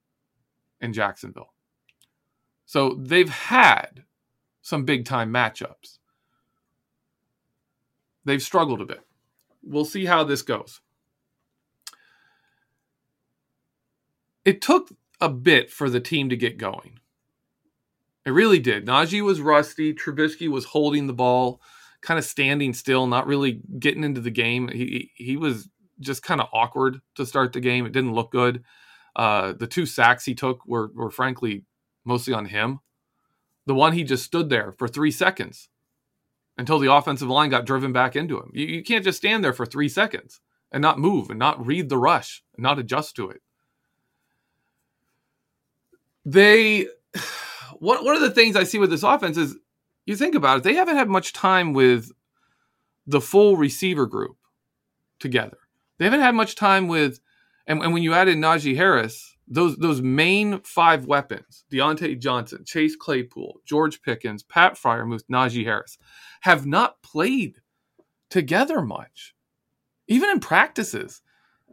in 0.79 0.93
Jacksonville. 0.93 1.53
So 2.65 2.97
they've 3.00 3.29
had 3.29 4.03
some 4.62 4.85
big 4.85 5.03
time 5.03 5.33
matchups. 5.33 5.97
They've 8.25 8.41
struggled 8.41 8.81
a 8.81 8.85
bit. 8.85 9.01
We'll 9.63 9.85
see 9.85 10.05
how 10.05 10.23
this 10.23 10.41
goes. 10.41 10.81
It 14.45 14.61
took 14.61 14.89
a 15.21 15.29
bit 15.29 15.71
for 15.71 15.89
the 15.89 16.01
team 16.01 16.29
to 16.29 16.37
get 16.37 16.57
going. 16.57 16.99
It 18.25 18.31
really 18.31 18.59
did. 18.59 18.85
Najee 18.85 19.23
was 19.23 19.41
rusty. 19.41 19.93
Trubisky 19.93 20.49
was 20.49 20.65
holding 20.65 21.07
the 21.07 21.13
ball, 21.13 21.61
kind 22.01 22.17
of 22.17 22.25
standing 22.25 22.73
still, 22.73 23.07
not 23.07 23.27
really 23.27 23.61
getting 23.79 24.03
into 24.03 24.21
the 24.21 24.31
game. 24.31 24.69
He 24.69 25.11
he 25.15 25.37
was 25.37 25.69
just 25.99 26.23
kind 26.23 26.41
of 26.41 26.47
awkward 26.53 27.01
to 27.15 27.25
start 27.25 27.53
the 27.53 27.59
game. 27.59 27.85
It 27.85 27.91
didn't 27.91 28.13
look 28.13 28.31
good. 28.31 28.63
Uh, 29.15 29.53
the 29.53 29.67
two 29.67 29.85
sacks 29.85 30.25
he 30.25 30.35
took 30.35 30.65
were 30.65 30.91
were 30.93 31.11
frankly 31.11 31.65
mostly 32.05 32.33
on 32.33 32.45
him. 32.45 32.79
The 33.65 33.75
one 33.75 33.93
he 33.93 34.03
just 34.03 34.25
stood 34.25 34.49
there 34.49 34.73
for 34.77 34.87
three 34.87 35.11
seconds 35.11 35.69
until 36.57 36.79
the 36.79 36.91
offensive 36.91 37.29
line 37.29 37.50
got 37.50 37.65
driven 37.65 37.91
back 37.93 38.15
into 38.15 38.38
him. 38.38 38.51
You, 38.53 38.65
you 38.65 38.83
can't 38.83 39.03
just 39.03 39.17
stand 39.17 39.43
there 39.43 39.53
for 39.53 39.65
three 39.65 39.89
seconds 39.89 40.39
and 40.72 40.81
not 40.81 41.00
move 41.00 41.29
and 41.29 41.39
not 41.39 41.65
read 41.65 41.89
the 41.89 41.98
rush 41.98 42.43
and 42.55 42.63
not 42.63 42.79
adjust 42.79 43.15
to 43.15 43.29
it. 43.29 43.41
They, 46.25 46.88
one, 47.79 48.03
one 48.03 48.15
of 48.15 48.22
the 48.22 48.31
things 48.31 48.55
I 48.55 48.63
see 48.63 48.79
with 48.79 48.89
this 48.89 49.03
offense 49.03 49.38
is 49.38 49.57
you 50.05 50.15
think 50.15 50.36
about 50.36 50.57
it, 50.57 50.63
they 50.63 50.75
haven't 50.75 50.98
had 50.98 51.10
much 51.10 51.33
time 51.33 51.74
with 51.74 52.12
the 53.07 53.22
full 53.22 53.57
receiver 53.57 54.05
group 54.05 54.38
together. 55.19 55.57
They 55.98 56.05
haven't 56.05 56.22
had 56.22 56.36
much 56.36 56.55
time 56.55 56.88
with, 56.88 57.19
and, 57.67 57.81
and 57.81 57.93
when 57.93 58.03
you 58.03 58.13
add 58.13 58.27
in 58.27 58.41
Najee 58.41 58.75
Harris, 58.75 59.32
those 59.47 59.75
those 59.77 60.01
main 60.01 60.59
five 60.62 61.05
weapons, 61.05 61.65
Diontae 61.71 62.19
Johnson, 62.19 62.63
Chase 62.65 62.95
Claypool, 62.95 63.62
George 63.65 64.01
Pickens, 64.01 64.43
Pat 64.43 64.75
Freiermuth, 64.75 65.23
Najee 65.31 65.65
Harris, 65.65 65.97
have 66.41 66.65
not 66.65 67.01
played 67.01 67.62
together 68.29 68.81
much. 68.81 69.35
Even 70.07 70.29
in 70.29 70.39
practices. 70.39 71.21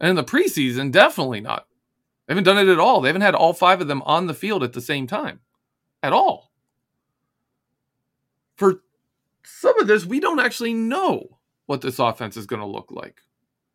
And 0.01 0.11
in 0.11 0.17
the 0.17 0.25
preseason, 0.25 0.91
definitely 0.91 1.41
not. 1.41 1.67
They 2.27 2.33
haven't 2.33 2.45
done 2.45 2.59
it 2.59 2.71
at 2.71 2.79
all. 2.79 3.01
They 3.01 3.09
haven't 3.09 3.23
had 3.23 3.35
all 3.35 3.53
five 3.53 3.81
of 3.81 3.89
them 3.89 4.03
on 4.03 4.27
the 4.27 4.35
field 4.35 4.63
at 4.63 4.73
the 4.73 4.81
same 4.81 5.07
time. 5.07 5.41
At 6.03 6.13
all. 6.13 6.53
For 8.57 8.83
some 9.45 9.79
of 9.81 9.87
this, 9.87 10.07
we 10.07 10.21
don't 10.21 10.41
actually 10.41 10.75
know 10.75 11.39
what 11.67 11.83
this 11.83 11.99
offense 11.99 12.37
is 12.37 12.47
going 12.47 12.61
to 12.61 12.67
look 12.67 12.91
like. 12.91 13.21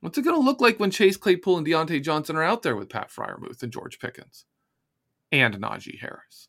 What's 0.06 0.20
it 0.20 0.22
going 0.22 0.40
to 0.40 0.46
look 0.46 0.62
like 0.62 0.80
when 0.80 0.92
Chase 0.92 1.18
Claypool 1.18 1.58
and 1.58 1.66
Diontae 1.66 2.04
Johnson 2.04 2.36
are 2.36 2.44
out 2.44 2.62
there 2.62 2.76
with 2.76 2.90
Pat 2.90 3.10
Freiermuth 3.10 3.64
and 3.64 3.74
George 3.74 3.98
Pickens 3.98 4.46
and 5.32 5.56
Najee 5.56 6.00
Harris? 6.00 6.48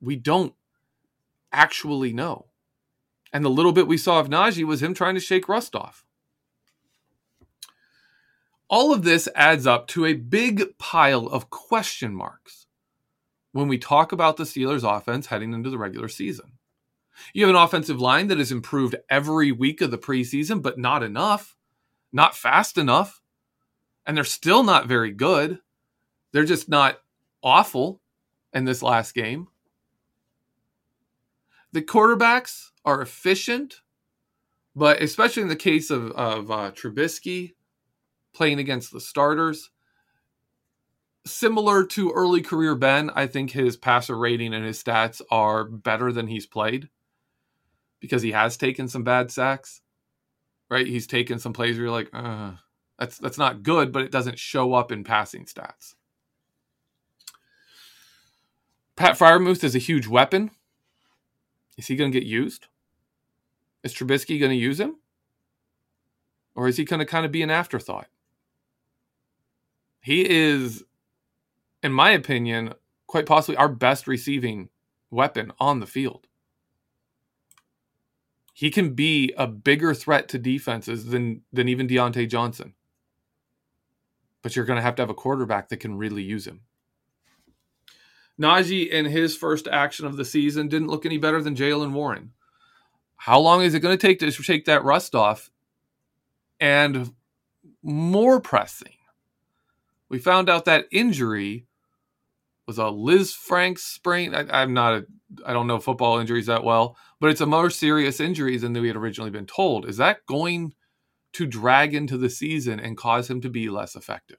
We 0.00 0.16
don't 0.16 0.52
actually 1.52 2.12
know. 2.12 2.46
And 3.32 3.44
the 3.44 3.50
little 3.50 3.70
bit 3.70 3.86
we 3.86 3.96
saw 3.96 4.18
of 4.18 4.28
Najee 4.28 4.64
was 4.64 4.82
him 4.82 4.94
trying 4.94 5.14
to 5.14 5.20
shake 5.20 5.48
rust 5.48 5.76
off. 5.76 6.04
All 8.68 8.92
of 8.92 9.04
this 9.04 9.28
adds 9.36 9.64
up 9.64 9.86
to 9.86 10.04
a 10.04 10.14
big 10.14 10.76
pile 10.76 11.28
of 11.28 11.50
question 11.50 12.12
marks 12.12 12.66
when 13.52 13.68
we 13.68 13.78
talk 13.78 14.10
about 14.10 14.38
the 14.38 14.42
Steelers' 14.42 14.82
offense 14.82 15.26
heading 15.26 15.54
into 15.54 15.70
the 15.70 15.78
regular 15.78 16.08
season. 16.08 16.54
You 17.32 17.46
have 17.46 17.54
an 17.54 17.62
offensive 17.62 18.00
line 18.00 18.26
that 18.26 18.38
has 18.38 18.50
improved 18.50 18.96
every 19.08 19.52
week 19.52 19.80
of 19.80 19.92
the 19.92 19.98
preseason, 19.98 20.60
but 20.60 20.80
not 20.80 21.04
enough 21.04 21.56
not 22.12 22.36
fast 22.36 22.78
enough, 22.78 23.20
and 24.06 24.16
they're 24.16 24.24
still 24.24 24.62
not 24.62 24.86
very 24.88 25.12
good. 25.12 25.60
They're 26.32 26.44
just 26.44 26.68
not 26.68 26.98
awful 27.42 28.00
in 28.52 28.64
this 28.64 28.82
last 28.82 29.14
game. 29.14 29.48
The 31.72 31.82
quarterbacks 31.82 32.70
are 32.84 33.02
efficient, 33.02 33.82
but 34.76 35.02
especially 35.02 35.42
in 35.44 35.48
the 35.48 35.56
case 35.56 35.90
of, 35.90 36.12
of 36.12 36.50
uh, 36.50 36.72
Trubisky 36.72 37.54
playing 38.34 38.58
against 38.60 38.92
the 38.92 39.00
starters, 39.00 39.70
similar 41.26 41.84
to 41.86 42.10
early 42.12 42.42
career 42.42 42.74
Ben, 42.76 43.10
I 43.14 43.26
think 43.26 43.52
his 43.52 43.76
passer 43.76 44.16
rating 44.18 44.54
and 44.54 44.64
his 44.64 44.82
stats 44.82 45.22
are 45.30 45.64
better 45.64 46.12
than 46.12 46.28
he's 46.28 46.46
played. 46.46 46.88
because 48.00 48.22
he 48.22 48.32
has 48.32 48.56
taken 48.56 48.88
some 48.88 49.04
bad 49.04 49.30
sacks. 49.30 49.82
Right? 50.70 50.86
He's 50.86 51.06
taken 51.06 51.38
some 51.38 51.52
plays 51.52 51.76
where 51.76 51.86
you're 51.86 51.92
like, 51.92 52.10
uh, 52.12 52.52
that's 52.98 53.18
that's 53.18 53.38
not 53.38 53.62
good, 53.62 53.92
but 53.92 54.02
it 54.02 54.12
doesn't 54.12 54.38
show 54.38 54.74
up 54.74 54.92
in 54.92 55.04
passing 55.04 55.46
stats. 55.46 55.94
Pat 58.94 59.18
Freiermuth 59.18 59.64
is 59.64 59.74
a 59.74 59.78
huge 59.78 60.06
weapon. 60.06 60.50
Is 61.76 61.86
he 61.86 61.96
going 61.96 62.12
to 62.12 62.18
get 62.20 62.28
used? 62.28 62.66
Is 63.82 63.94
Trubisky 63.94 64.38
going 64.38 64.50
to 64.50 64.56
use 64.56 64.78
him? 64.78 64.96
Or 66.54 66.68
is 66.68 66.76
he 66.76 66.84
going 66.84 67.00
to 67.00 67.06
kind 67.06 67.24
of 67.24 67.32
be 67.32 67.42
an 67.42 67.50
afterthought? 67.50 68.08
He 70.02 70.28
is, 70.28 70.84
in 71.82 71.92
my 71.92 72.10
opinion, 72.10 72.74
quite 73.06 73.26
possibly 73.26 73.56
our 73.56 73.68
best 73.68 74.06
receiving 74.06 74.68
weapon 75.10 75.52
on 75.58 75.80
the 75.80 75.86
field. 75.86 76.26
He 78.52 78.70
can 78.70 78.94
be 78.94 79.32
a 79.36 79.46
bigger 79.46 79.94
threat 79.94 80.28
to 80.28 80.38
defenses 80.38 81.06
than 81.06 81.42
than 81.52 81.68
even 81.68 81.88
Diontae 81.88 82.28
Johnson. 82.28 82.74
But 84.42 84.56
you're 84.56 84.64
going 84.64 84.78
to 84.78 84.82
have 84.82 84.94
to 84.96 85.02
have 85.02 85.10
a 85.10 85.14
quarterback 85.14 85.68
that 85.68 85.78
can 85.78 85.98
really 85.98 86.22
use 86.22 86.46
him. 86.46 86.62
Najee 88.40 88.88
in 88.88 89.04
his 89.04 89.36
first 89.36 89.68
action 89.68 90.06
of 90.06 90.16
the 90.16 90.24
season 90.24 90.68
didn't 90.68 90.88
look 90.88 91.04
any 91.04 91.18
better 91.18 91.42
than 91.42 91.54
Jaylen 91.54 91.92
Warren. 91.92 92.32
How 93.16 93.38
long 93.38 93.62
is 93.62 93.74
it 93.74 93.80
going 93.80 93.96
to 93.96 94.06
take 94.06 94.18
to 94.20 94.30
shake 94.30 94.64
that 94.64 94.82
rust 94.82 95.14
off? 95.14 95.50
And 96.58 97.12
more 97.82 98.40
pressing, 98.40 98.96
we 100.08 100.18
found 100.18 100.48
out 100.48 100.64
that 100.64 100.86
injury 100.90 101.66
was 102.70 102.78
a 102.78 102.82
Lisfranc 102.82 103.80
sprain. 103.80 104.32
I, 104.32 104.62
am 104.62 104.72
not 104.72 104.94
a, 104.94 105.06
I 105.44 105.52
don't 105.52 105.66
know 105.66 105.80
football 105.80 106.20
injuries 106.20 106.46
that 106.46 106.62
well, 106.62 106.96
but 107.18 107.30
it's 107.30 107.40
a 107.40 107.46
more 107.46 107.68
serious 107.68 108.20
injury 108.20 108.56
than 108.58 108.72
we 108.74 108.86
had 108.86 108.96
originally 108.96 109.32
been 109.32 109.46
told. 109.46 109.88
Is 109.88 109.96
that 109.96 110.24
going 110.26 110.74
to 111.32 111.46
drag 111.46 111.96
into 111.96 112.16
the 112.16 112.30
season 112.30 112.78
and 112.78 112.96
cause 112.96 113.28
him 113.28 113.40
to 113.40 113.48
be 113.48 113.68
less 113.68 113.96
effective? 113.96 114.38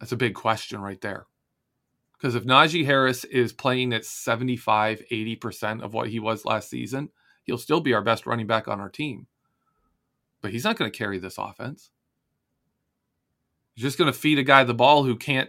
That's 0.00 0.10
a 0.10 0.16
big 0.16 0.34
question 0.34 0.80
right 0.80 1.00
there. 1.00 1.26
Because 2.18 2.34
if 2.34 2.42
Najee 2.42 2.84
Harris 2.84 3.22
is 3.22 3.52
playing 3.52 3.92
at 3.92 4.04
75, 4.04 5.04
80% 5.08 5.82
of 5.82 5.94
what 5.94 6.08
he 6.08 6.18
was 6.18 6.44
last 6.44 6.68
season, 6.68 7.10
he'll 7.44 7.58
still 7.58 7.80
be 7.80 7.94
our 7.94 8.02
best 8.02 8.26
running 8.26 8.48
back 8.48 8.66
on 8.66 8.80
our 8.80 8.90
team. 8.90 9.28
But 10.42 10.50
he's 10.50 10.64
not 10.64 10.76
going 10.76 10.90
to 10.90 10.98
carry 10.98 11.20
this 11.20 11.38
offense. 11.38 11.92
He's 13.80 13.88
just 13.92 13.98
going 13.98 14.12
to 14.12 14.18
feed 14.18 14.38
a 14.38 14.42
guy 14.42 14.62
the 14.62 14.74
ball 14.74 15.04
who 15.04 15.16
can't, 15.16 15.48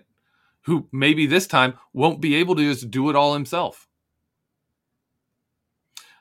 who 0.62 0.88
maybe 0.94 1.26
this 1.26 1.48
time 1.48 1.74
won't 1.92 2.22
be 2.22 2.36
able 2.36 2.56
to 2.56 2.64
just 2.64 2.90
do 2.90 3.10
it 3.10 3.16
all 3.18 3.34
himself. 3.34 3.90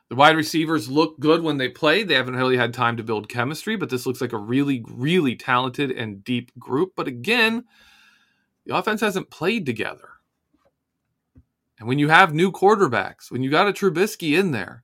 The 0.08 0.16
wide 0.16 0.34
receivers 0.34 0.90
look 0.90 1.20
good 1.20 1.44
when 1.44 1.58
they 1.58 1.68
play. 1.68 2.02
They 2.02 2.14
haven't 2.14 2.34
really 2.34 2.56
had 2.56 2.74
time 2.74 2.96
to 2.96 3.04
build 3.04 3.28
chemistry, 3.28 3.76
but 3.76 3.90
this 3.90 4.06
looks 4.06 4.20
like 4.20 4.32
a 4.32 4.38
really, 4.38 4.84
really 4.88 5.36
talented 5.36 5.92
and 5.92 6.24
deep 6.24 6.50
group. 6.58 6.94
But 6.96 7.06
again, 7.06 7.66
the 8.66 8.76
offense 8.76 9.02
hasn't 9.02 9.30
played 9.30 9.64
together. 9.64 10.08
And 11.78 11.86
when 11.86 12.00
you 12.00 12.08
have 12.08 12.34
new 12.34 12.50
quarterbacks, 12.50 13.30
when 13.30 13.44
you 13.44 13.52
got 13.52 13.68
a 13.68 13.72
Trubisky 13.72 14.36
in 14.36 14.50
there, 14.50 14.82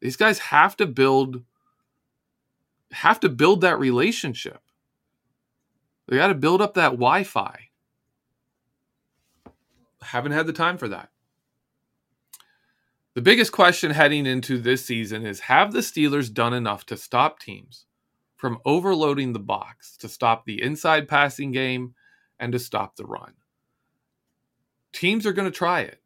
these 0.00 0.16
guys 0.16 0.38
have 0.38 0.78
to 0.78 0.86
build 0.86 1.42
have 2.92 3.20
to 3.20 3.28
build 3.28 3.60
that 3.60 3.78
relationship. 3.78 4.63
They 6.06 6.16
got 6.16 6.28
to 6.28 6.34
build 6.34 6.60
up 6.60 6.74
that 6.74 6.92
Wi-Fi. 6.92 7.70
Haven't 10.02 10.32
had 10.32 10.46
the 10.46 10.52
time 10.52 10.76
for 10.76 10.88
that. 10.88 11.08
The 13.14 13.22
biggest 13.22 13.52
question 13.52 13.92
heading 13.92 14.26
into 14.26 14.58
this 14.58 14.84
season 14.84 15.24
is 15.24 15.40
have 15.40 15.72
the 15.72 15.78
Steelers 15.78 16.32
done 16.32 16.52
enough 16.52 16.84
to 16.86 16.96
stop 16.96 17.38
teams 17.38 17.86
from 18.36 18.58
overloading 18.66 19.32
the 19.32 19.38
box, 19.38 19.96
to 19.98 20.08
stop 20.08 20.44
the 20.44 20.60
inside 20.60 21.08
passing 21.08 21.52
game 21.52 21.94
and 22.38 22.52
to 22.52 22.58
stop 22.58 22.96
the 22.96 23.06
run? 23.06 23.32
Teams 24.92 25.24
are 25.26 25.32
going 25.32 25.50
to 25.50 25.56
try 25.56 25.80
it. 25.80 26.02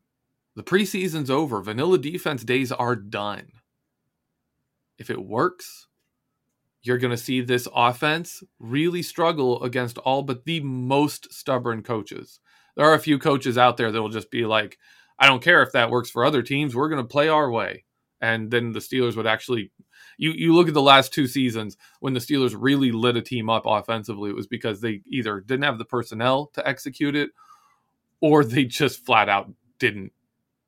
The 0.55 0.62
preseason's 0.62 1.31
over. 1.31 1.61
Vanilla 1.61 1.99
defense 1.99 2.44
days 2.44 2.70
are 2.70 2.94
done. 2.94 3.51
If 4.99 5.11
it 5.11 5.25
works, 5.25 5.88
you're 6.88 6.98
going 6.98 7.11
to 7.11 7.22
see 7.22 7.42
this 7.42 7.68
offense 7.74 8.42
really 8.59 9.03
struggle 9.03 9.62
against 9.62 9.98
all 9.98 10.22
but 10.22 10.46
the 10.46 10.61
most 10.61 11.33
stubborn 11.33 11.83
coaches. 11.83 12.40
There 12.77 12.87
are 12.87 12.94
a 12.94 12.98
few 12.98 13.18
coaches 13.18 13.59
out 13.59 13.77
there 13.77 13.92
that 13.92 14.01
will 14.01 14.09
just 14.09 14.31
be 14.31 14.46
like, 14.46 14.79
I 15.18 15.27
don't 15.27 15.42
care 15.42 15.62
if 15.62 15.72
that 15.72 15.90
works 15.90 16.11
for 16.11 16.24
other 16.24 16.42
teams. 16.42 16.74
We're 16.74 16.88
going 16.88 17.03
to 17.03 17.09
play 17.09 17.29
our 17.29 17.51
way. 17.51 17.85
And 18.22 18.51
then 18.51 18.72
the 18.72 18.79
Steelers 18.79 19.16
would 19.16 19.27
actually, 19.27 19.70
you, 20.16 20.31
you 20.31 20.55
look 20.55 20.66
at 20.66 20.74
the 20.74 20.81
last 20.81 21.12
two 21.12 21.27
seasons 21.27 21.77
when 22.01 22.14
the 22.14 22.20
Steelers 22.20 22.57
really 22.59 22.90
lit 22.90 23.16
a 23.16 23.22
team 23.22 23.51
up 23.51 23.64
offensively, 23.66 24.31
it 24.31 24.37
was 24.37 24.46
because 24.46 24.81
they 24.81 25.03
either 25.07 25.40
didn't 25.40 25.64
have 25.64 25.79
the 25.79 25.85
personnel 25.85 26.46
to 26.55 26.66
execute 26.66 27.14
it 27.14 27.31
or 28.22 28.44
they 28.44 28.64
just 28.64 29.05
flat 29.05 29.29
out 29.29 29.53
didn't 29.79 30.12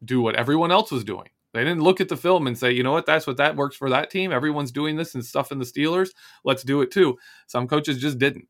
do 0.04 0.20
what 0.20 0.36
everyone 0.36 0.70
else 0.70 0.90
was 0.90 1.02
doing. 1.02 1.30
They 1.52 1.64
didn't 1.64 1.82
look 1.82 2.00
at 2.00 2.08
the 2.08 2.16
film 2.16 2.46
and 2.46 2.56
say, 2.56 2.70
you 2.70 2.82
know 2.82 2.92
what, 2.92 3.06
that's 3.06 3.26
what 3.26 3.38
that 3.38 3.56
works 3.56 3.76
for 3.76 3.90
that 3.90 4.10
team. 4.10 4.32
Everyone's 4.32 4.70
doing 4.70 4.96
this 4.96 5.14
and 5.14 5.24
stuff 5.24 5.50
in 5.50 5.58
the 5.58 5.64
Steelers. 5.64 6.10
Let's 6.44 6.62
do 6.62 6.80
it 6.80 6.90
too. 6.90 7.18
Some 7.46 7.66
coaches 7.66 7.98
just 7.98 8.18
didn't. 8.18 8.48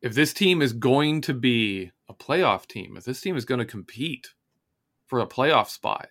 If 0.00 0.14
this 0.14 0.32
team 0.32 0.62
is 0.62 0.72
going 0.72 1.20
to 1.22 1.34
be 1.34 1.90
a 2.08 2.14
playoff 2.14 2.66
team, 2.66 2.96
if 2.96 3.04
this 3.04 3.20
team 3.20 3.36
is 3.36 3.44
going 3.44 3.60
to 3.60 3.64
compete 3.64 4.28
for 5.06 5.20
a 5.20 5.26
playoff 5.26 5.68
spot, 5.68 6.08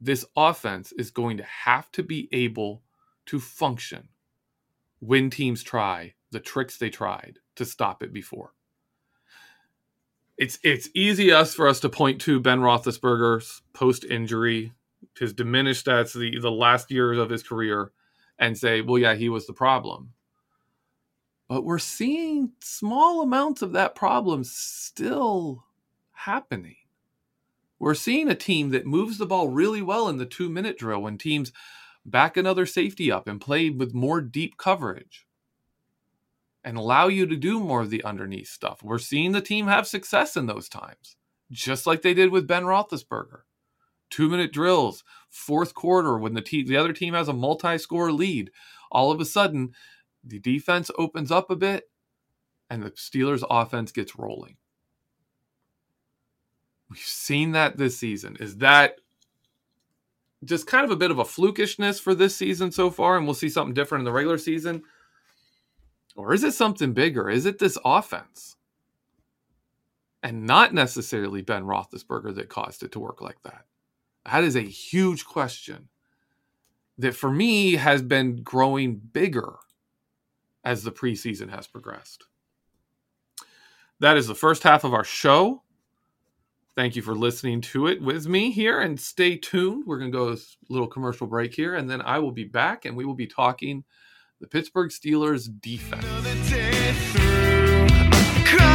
this 0.00 0.24
offense 0.36 0.92
is 0.92 1.10
going 1.10 1.38
to 1.38 1.44
have 1.44 1.90
to 1.92 2.02
be 2.02 2.28
able 2.32 2.82
to 3.26 3.40
function 3.40 4.08
when 5.00 5.30
teams 5.30 5.62
try 5.62 6.14
the 6.30 6.40
tricks 6.40 6.76
they 6.76 6.90
tried 6.90 7.38
to 7.56 7.64
stop 7.64 8.02
it 8.02 8.12
before 8.12 8.52
it's 10.36 10.58
it's 10.62 10.88
easy 10.94 11.32
us 11.32 11.54
for 11.54 11.68
us 11.68 11.80
to 11.80 11.88
point 11.88 12.20
to 12.22 12.40
Ben 12.40 12.60
Roethlisberger's 12.60 13.62
post 13.72 14.04
injury, 14.04 14.72
his 15.18 15.32
diminished 15.32 15.86
stats, 15.86 16.12
the 16.12 16.38
the 16.40 16.50
last 16.50 16.90
years 16.90 17.18
of 17.18 17.30
his 17.30 17.42
career, 17.42 17.92
and 18.38 18.58
say, 18.58 18.80
well, 18.80 18.98
yeah, 18.98 19.14
he 19.14 19.28
was 19.28 19.46
the 19.46 19.52
problem. 19.52 20.12
But 21.48 21.64
we're 21.64 21.78
seeing 21.78 22.52
small 22.60 23.22
amounts 23.22 23.62
of 23.62 23.72
that 23.72 23.94
problem 23.94 24.44
still 24.44 25.64
happening. 26.12 26.76
We're 27.78 27.94
seeing 27.94 28.28
a 28.30 28.34
team 28.34 28.70
that 28.70 28.86
moves 28.86 29.18
the 29.18 29.26
ball 29.26 29.48
really 29.48 29.82
well 29.82 30.08
in 30.08 30.16
the 30.16 30.26
two 30.26 30.48
minute 30.48 30.78
drill 30.78 31.02
when 31.02 31.18
teams 31.18 31.52
back 32.04 32.36
another 32.36 32.66
safety 32.66 33.10
up 33.12 33.28
and 33.28 33.40
play 33.40 33.70
with 33.70 33.94
more 33.94 34.20
deep 34.20 34.56
coverage 34.56 35.23
and 36.64 36.76
allow 36.76 37.08
you 37.08 37.26
to 37.26 37.36
do 37.36 37.60
more 37.60 37.82
of 37.82 37.90
the 37.90 38.02
underneath 38.04 38.48
stuff. 38.48 38.82
We're 38.82 38.98
seeing 38.98 39.32
the 39.32 39.40
team 39.40 39.66
have 39.66 39.86
success 39.86 40.36
in 40.36 40.46
those 40.46 40.68
times, 40.68 41.16
just 41.50 41.86
like 41.86 42.02
they 42.02 42.14
did 42.14 42.30
with 42.30 42.46
Ben 42.46 42.62
Roethlisberger. 42.64 43.40
Two 44.10 44.28
minute 44.28 44.52
drills, 44.52 45.04
fourth 45.28 45.74
quarter, 45.74 46.18
when 46.18 46.34
the, 46.34 46.40
te- 46.40 46.64
the 46.64 46.76
other 46.76 46.92
team 46.92 47.14
has 47.14 47.28
a 47.28 47.32
multi 47.32 47.76
score 47.78 48.12
lead, 48.12 48.50
all 48.90 49.10
of 49.10 49.20
a 49.20 49.24
sudden 49.24 49.72
the 50.22 50.38
defense 50.38 50.90
opens 50.98 51.30
up 51.30 51.50
a 51.50 51.56
bit 51.56 51.90
and 52.70 52.82
the 52.82 52.90
Steelers' 52.92 53.44
offense 53.50 53.92
gets 53.92 54.16
rolling. 54.16 54.56
We've 56.88 56.98
seen 56.98 57.52
that 57.52 57.76
this 57.76 57.98
season. 57.98 58.36
Is 58.40 58.58
that 58.58 59.00
just 60.44 60.66
kind 60.66 60.84
of 60.84 60.90
a 60.90 60.96
bit 60.96 61.10
of 61.10 61.18
a 61.18 61.24
flukishness 61.24 62.00
for 62.00 62.14
this 62.14 62.36
season 62.36 62.70
so 62.70 62.90
far? 62.90 63.16
And 63.16 63.26
we'll 63.26 63.34
see 63.34 63.48
something 63.48 63.74
different 63.74 64.02
in 64.02 64.04
the 64.06 64.12
regular 64.12 64.38
season 64.38 64.82
or 66.16 66.32
is 66.32 66.44
it 66.44 66.52
something 66.52 66.92
bigger? 66.92 67.28
Is 67.28 67.46
it 67.46 67.58
this 67.58 67.78
offense? 67.84 68.56
And 70.22 70.46
not 70.46 70.72
necessarily 70.72 71.42
Ben 71.42 71.64
Roethlisberger 71.64 72.34
that 72.36 72.48
caused 72.48 72.82
it 72.82 72.92
to 72.92 73.00
work 73.00 73.20
like 73.20 73.42
that. 73.42 73.64
That 74.24 74.44
is 74.44 74.56
a 74.56 74.62
huge 74.62 75.24
question 75.26 75.88
that 76.98 77.14
for 77.14 77.30
me 77.30 77.74
has 77.74 78.00
been 78.00 78.42
growing 78.42 78.96
bigger 78.96 79.56
as 80.64 80.82
the 80.82 80.92
preseason 80.92 81.50
has 81.50 81.66
progressed. 81.66 82.24
That 84.00 84.16
is 84.16 84.26
the 84.26 84.34
first 84.34 84.62
half 84.62 84.84
of 84.84 84.94
our 84.94 85.04
show. 85.04 85.62
Thank 86.74 86.96
you 86.96 87.02
for 87.02 87.14
listening 87.14 87.60
to 87.62 87.86
it 87.86 88.02
with 88.02 88.26
me 88.26 88.50
here 88.50 88.80
and 88.80 88.98
stay 88.98 89.36
tuned. 89.36 89.84
We're 89.86 89.98
going 89.98 90.10
to 90.10 90.18
go 90.18 90.32
a 90.32 90.36
little 90.68 90.88
commercial 90.88 91.26
break 91.26 91.54
here 91.54 91.76
and 91.76 91.88
then 91.88 92.00
I 92.02 92.18
will 92.18 92.32
be 92.32 92.44
back 92.44 92.84
and 92.84 92.96
we 92.96 93.04
will 93.04 93.14
be 93.14 93.26
talking 93.26 93.84
the 94.44 94.50
Pittsburgh 94.50 94.90
Steelers 94.90 95.48
defense. 95.60 96.04
Hey, 96.04 96.32
it's 96.32 97.14
Kaley 98.46 98.74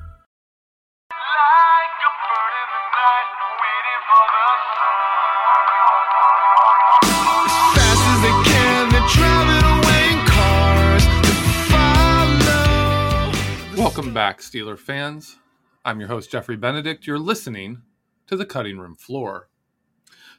Welcome 13.93 14.13
back, 14.13 14.39
Steeler 14.39 14.79
fans. 14.79 15.35
I'm 15.83 15.99
your 15.99 16.07
host, 16.07 16.31
Jeffrey 16.31 16.55
Benedict. 16.55 17.05
You're 17.05 17.19
listening 17.19 17.81
to 18.27 18.37
the 18.37 18.45
Cutting 18.45 18.79
Room 18.79 18.95
Floor. 18.95 19.49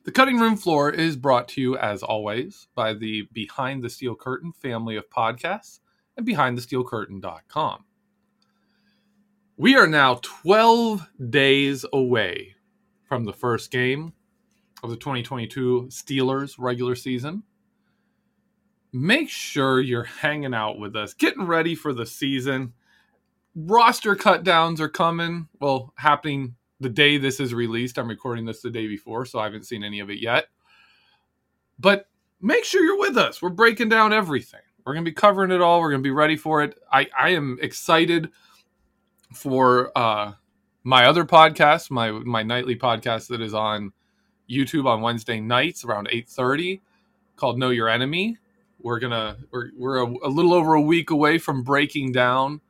The 0.05 0.11
Cutting 0.11 0.39
Room 0.41 0.57
Floor 0.57 0.89
is 0.89 1.19
brought 1.19 1.49
to 1.49 1.61
you, 1.61 1.77
as 1.77 2.03
always, 2.03 2.69
by 2.75 2.95
the 2.95 3.29
Behind 3.31 3.85
the 3.85 3.91
Steel 3.91 4.15
Curtain 4.15 4.53
family 4.53 4.97
of 4.97 5.11
podcasts 5.11 5.81
and 6.17 6.27
BehindTheSteelCurtain.com. 6.27 7.85
We 9.59 9.77
are 9.77 9.87
now 9.87 10.19
12 10.23 11.11
days 11.29 11.85
away 11.93 12.55
from 13.05 13.25
the 13.25 13.35
first 13.35 13.71
game 13.71 14.15
of 14.83 14.89
the 14.89 14.97
2022 14.97 15.89
Steelers 15.91 16.55
regular 16.59 16.95
season. 16.95 17.43
Make 18.95 19.29
sure 19.29 19.83
you're 19.83 20.05
hanging 20.05 20.55
out 20.55 20.79
with 20.79 20.97
us, 20.97 21.13
getting 21.13 21.45
ready 21.45 21.75
for 21.75 21.93
the 21.93 22.07
season. 22.07 22.73
Roster 23.55 24.15
cut 24.17 24.45
downs 24.45 24.81
are 24.81 24.89
coming. 24.89 25.49
Well, 25.61 25.93
happening 25.97 26.55
the 26.81 26.89
day 26.89 27.19
this 27.19 27.41
is 27.41 27.55
released. 27.55 27.99
I'm 27.99 28.09
recording 28.09 28.45
this 28.45 28.63
the 28.63 28.71
day 28.71 28.87
before, 28.87 29.27
so 29.27 29.39
I 29.39 29.45
haven't 29.45 29.67
seen 29.67 29.85
any 29.85 30.01
of 30.01 30.11
it 30.11 30.21
yet. 30.21 30.47
But 31.79 32.07
make 32.41 32.65
sure 32.65 32.83
you're 32.83 32.99
with 32.99 33.17
us. 33.17 33.43
We're 33.43 33.51
breaking 33.51 33.89
down 33.89 34.13
everything. 34.13 34.61
We're 34.85 34.95
going 34.95 35.05
to 35.05 35.11
be 35.11 35.15
covering 35.15 35.51
it 35.51 35.61
all. 35.61 35.81
We're 35.81 35.91
going 35.91 36.03
to 36.03 36.07
be 36.07 36.11
ready 36.11 36.37
for 36.37 36.63
it. 36.63 36.79
I, 36.91 37.09
I 37.19 37.31
am 37.31 37.59
excited 37.61 38.31
for 39.33 39.97
uh, 39.97 40.33
my 40.85 41.07
other 41.07 41.25
podcast, 41.25 41.91
my 41.91 42.11
my 42.11 42.43
nightly 42.43 42.77
podcast 42.77 43.29
that 43.29 43.41
is 43.41 43.55
on 43.55 43.93
YouTube 44.51 44.87
on 44.87 45.01
Wednesday 45.01 45.41
nights 45.41 45.85
around 45.85 46.09
8:30 46.09 46.81
called 47.37 47.59
Know 47.59 47.71
Your 47.71 47.89
Enemy. 47.89 48.37
We're 48.81 48.99
gonna 48.99 49.37
we're 49.53 49.71
we're 49.77 49.99
a, 49.99 50.07
a 50.25 50.29
little 50.29 50.53
over 50.53 50.75
a 50.75 50.81
week 50.81 51.11
away 51.11 51.39
from 51.39 51.63
breaking 51.63 52.13
down 52.13 52.61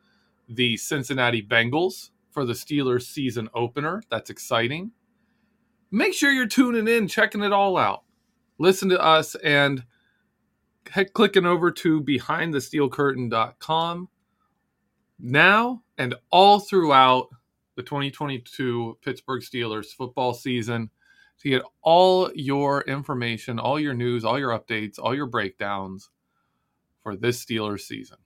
the 0.55 0.77
Cincinnati 0.77 1.43
Bengals 1.43 2.11
for 2.31 2.45
the 2.45 2.53
Steelers 2.53 3.03
season 3.03 3.49
opener. 3.55 4.03
That's 4.11 4.31
exciting. 4.31 4.93
Make 5.91 6.15
sure 6.15 6.33
you're 6.33 6.47
tuning 6.47 6.89
in, 6.89 7.09
checking 7.09 7.43
it 7.43 7.53
all 7.53 7.77
out. 7.77 8.05
Listen 8.59 8.89
to 8.91 9.01
us 9.01 9.35
and 9.37 9.85
head 10.91 11.13
clicking 11.13 11.47
over 11.47 11.71
to 11.71 12.03
behindthesteelcurtain.com 12.03 14.09
now 15.19 15.83
and 15.99 16.15
all 16.31 16.59
throughout 16.59 17.29
the 17.77 17.83
2022 17.83 18.99
Pittsburgh 19.03 19.43
Steelers 19.43 19.87
football 19.87 20.35
season 20.35 20.91
to 21.41 21.49
get 21.49 21.63
all 21.83 22.31
your 22.35 22.83
information, 22.83 23.59
all 23.59 23.81
your 23.81 23.95
news, 23.95 24.25
all 24.25 24.39
your 24.39 24.51
updates, 24.51 24.99
all 24.99 25.15
your 25.15 25.27
breakdowns 25.27 26.11
for 27.03 27.17
this 27.17 27.45
Steelers 27.45 27.81
season. 27.81 28.19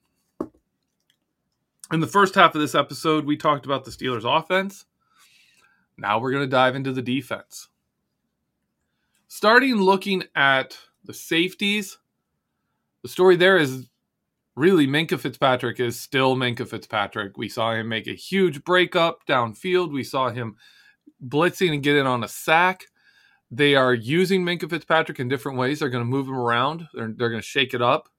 In 1.91 2.01
the 2.01 2.07
first 2.07 2.35
half 2.35 2.53
of 2.53 2.59
this 2.59 2.75
episode, 2.75 3.25
we 3.25 3.37
talked 3.37 3.65
about 3.65 3.85
the 3.85 3.91
Steelers 3.91 4.25
offense. 4.25 4.85
Now 5.97 6.19
we're 6.19 6.31
going 6.31 6.43
to 6.43 6.49
dive 6.49 6.75
into 6.75 6.91
the 6.91 7.01
defense. 7.01 7.69
Starting 9.29 9.77
looking 9.77 10.23
at 10.35 10.77
the 11.05 11.13
safeties, 11.13 11.97
the 13.03 13.09
story 13.09 13.37
there 13.37 13.57
is 13.57 13.87
really 14.55 14.85
Minkah 14.85 15.19
Fitzpatrick 15.19 15.79
is 15.79 15.97
still 15.97 16.35
Minkah 16.35 16.67
Fitzpatrick. 16.67 17.37
We 17.37 17.47
saw 17.47 17.73
him 17.73 17.87
make 17.87 18.07
a 18.07 18.13
huge 18.13 18.65
breakup 18.65 19.25
downfield. 19.25 19.93
We 19.93 20.03
saw 20.03 20.29
him 20.29 20.57
blitzing 21.25 21.73
and 21.73 21.83
get 21.83 21.95
in 21.95 22.05
on 22.05 22.23
a 22.23 22.27
sack. 22.27 22.83
They 23.49 23.75
are 23.75 23.93
using 23.93 24.43
Minkah 24.43 24.69
Fitzpatrick 24.69 25.21
in 25.21 25.29
different 25.29 25.57
ways. 25.57 25.79
They're 25.79 25.89
going 25.89 26.03
to 26.03 26.09
move 26.09 26.27
him 26.27 26.37
around. 26.37 26.85
They're, 26.93 27.13
they're 27.15 27.29
going 27.29 27.41
to 27.41 27.47
shake 27.47 27.73
it 27.73 27.81
up. 27.81 28.09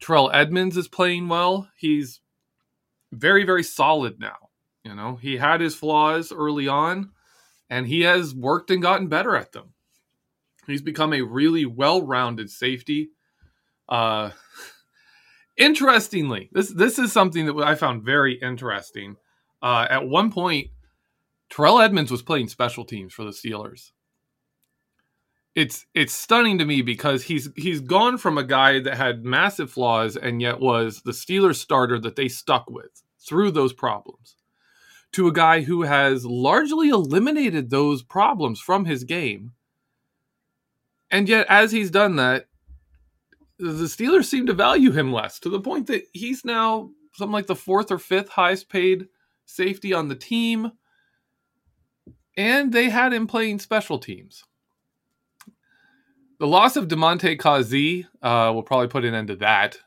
Terrell 0.00 0.32
Edmunds 0.32 0.76
is 0.76 0.88
playing 0.88 1.28
well. 1.28 1.68
He's 1.76 2.21
very, 3.12 3.44
very 3.44 3.62
solid 3.62 4.18
now. 4.18 4.48
You 4.84 4.94
know, 4.94 5.16
he 5.16 5.36
had 5.36 5.60
his 5.60 5.76
flaws 5.76 6.32
early 6.32 6.66
on, 6.66 7.10
and 7.70 7.86
he 7.86 8.00
has 8.00 8.34
worked 8.34 8.70
and 8.70 8.82
gotten 8.82 9.06
better 9.06 9.36
at 9.36 9.52
them. 9.52 9.74
He's 10.66 10.82
become 10.82 11.12
a 11.12 11.22
really 11.22 11.66
well-rounded 11.66 12.50
safety. 12.50 13.10
Uh, 13.88 14.30
interestingly, 15.56 16.48
this 16.52 16.70
this 16.70 16.98
is 16.98 17.12
something 17.12 17.46
that 17.46 17.56
I 17.58 17.74
found 17.74 18.02
very 18.02 18.34
interesting. 18.34 19.16
Uh, 19.60 19.86
at 19.88 20.08
one 20.08 20.32
point, 20.32 20.70
Terrell 21.50 21.80
Edmunds 21.80 22.10
was 22.10 22.22
playing 22.22 22.48
special 22.48 22.84
teams 22.84 23.12
for 23.12 23.24
the 23.24 23.30
Steelers. 23.30 23.92
It's 25.54 25.84
it's 25.94 26.14
stunning 26.14 26.58
to 26.58 26.64
me 26.64 26.80
because 26.80 27.24
he's 27.24 27.50
he's 27.56 27.80
gone 27.80 28.16
from 28.16 28.38
a 28.38 28.44
guy 28.44 28.80
that 28.80 28.96
had 28.96 29.24
massive 29.24 29.70
flaws 29.70 30.16
and 30.16 30.40
yet 30.40 30.60
was 30.60 31.02
the 31.02 31.12
Steelers 31.12 31.56
starter 31.56 31.98
that 32.00 32.16
they 32.16 32.28
stuck 32.28 32.70
with 32.70 33.02
through 33.18 33.50
those 33.50 33.72
problems 33.72 34.36
to 35.12 35.28
a 35.28 35.32
guy 35.32 35.60
who 35.60 35.82
has 35.82 36.24
largely 36.24 36.88
eliminated 36.88 37.68
those 37.68 38.02
problems 38.02 38.60
from 38.60 38.86
his 38.86 39.04
game. 39.04 39.52
And 41.10 41.28
yet 41.28 41.46
as 41.50 41.70
he's 41.70 41.90
done 41.90 42.16
that, 42.16 42.46
the 43.58 43.84
Steelers 43.84 44.24
seem 44.24 44.46
to 44.46 44.54
value 44.54 44.90
him 44.90 45.12
less 45.12 45.38
to 45.40 45.50
the 45.50 45.60
point 45.60 45.86
that 45.88 46.04
he's 46.12 46.44
now 46.44 46.90
something 47.14 47.32
like 47.32 47.46
the 47.46 47.54
fourth 47.54 47.90
or 47.90 47.98
fifth 47.98 48.30
highest 48.30 48.70
paid 48.70 49.08
safety 49.44 49.92
on 49.92 50.08
the 50.08 50.16
team. 50.16 50.72
And 52.36 52.72
they 52.72 52.88
had 52.88 53.12
him 53.12 53.26
playing 53.26 53.58
special 53.58 53.98
teams. 53.98 54.44
The 56.42 56.48
loss 56.48 56.74
of 56.74 56.88
Damontae 56.88 57.38
Kazee 57.38 58.04
uh, 58.20 58.50
will 58.52 58.64
probably 58.64 58.88
put 58.88 59.04
an 59.04 59.14
end 59.14 59.28
to 59.28 59.36
that. 59.36 59.78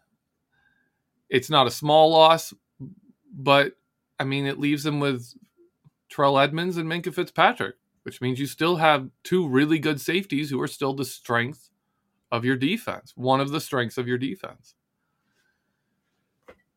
It's 1.30 1.50
not 1.50 1.68
a 1.68 1.70
small 1.70 2.12
loss, 2.12 2.54
but 3.30 3.74
I 4.18 4.24
mean, 4.24 4.46
it 4.46 4.58
leaves 4.58 4.84
them 4.84 5.02
with 5.02 5.34
Terrell 6.10 6.40
Edmunds 6.40 6.78
and 6.78 6.90
Minkah 6.90 7.14
Fitzpatrick, 7.14 7.76
which 8.04 8.22
means 8.22 8.40
you 8.40 8.46
still 8.46 8.78
have 8.78 9.10
two 9.22 9.46
really 9.46 9.80
good 9.80 10.00
safeties 10.00 10.50
who 10.50 10.62
are 10.62 10.68
still 10.68 10.94
the 10.94 11.04
strength 11.04 11.72
of 12.32 12.46
your 12.46 12.56
defense, 12.56 13.12
one 13.18 13.42
of 13.42 13.50
the 13.52 13.60
strengths 13.60 13.98
of 13.98 14.08
your 14.08 14.18
defense. 14.18 14.76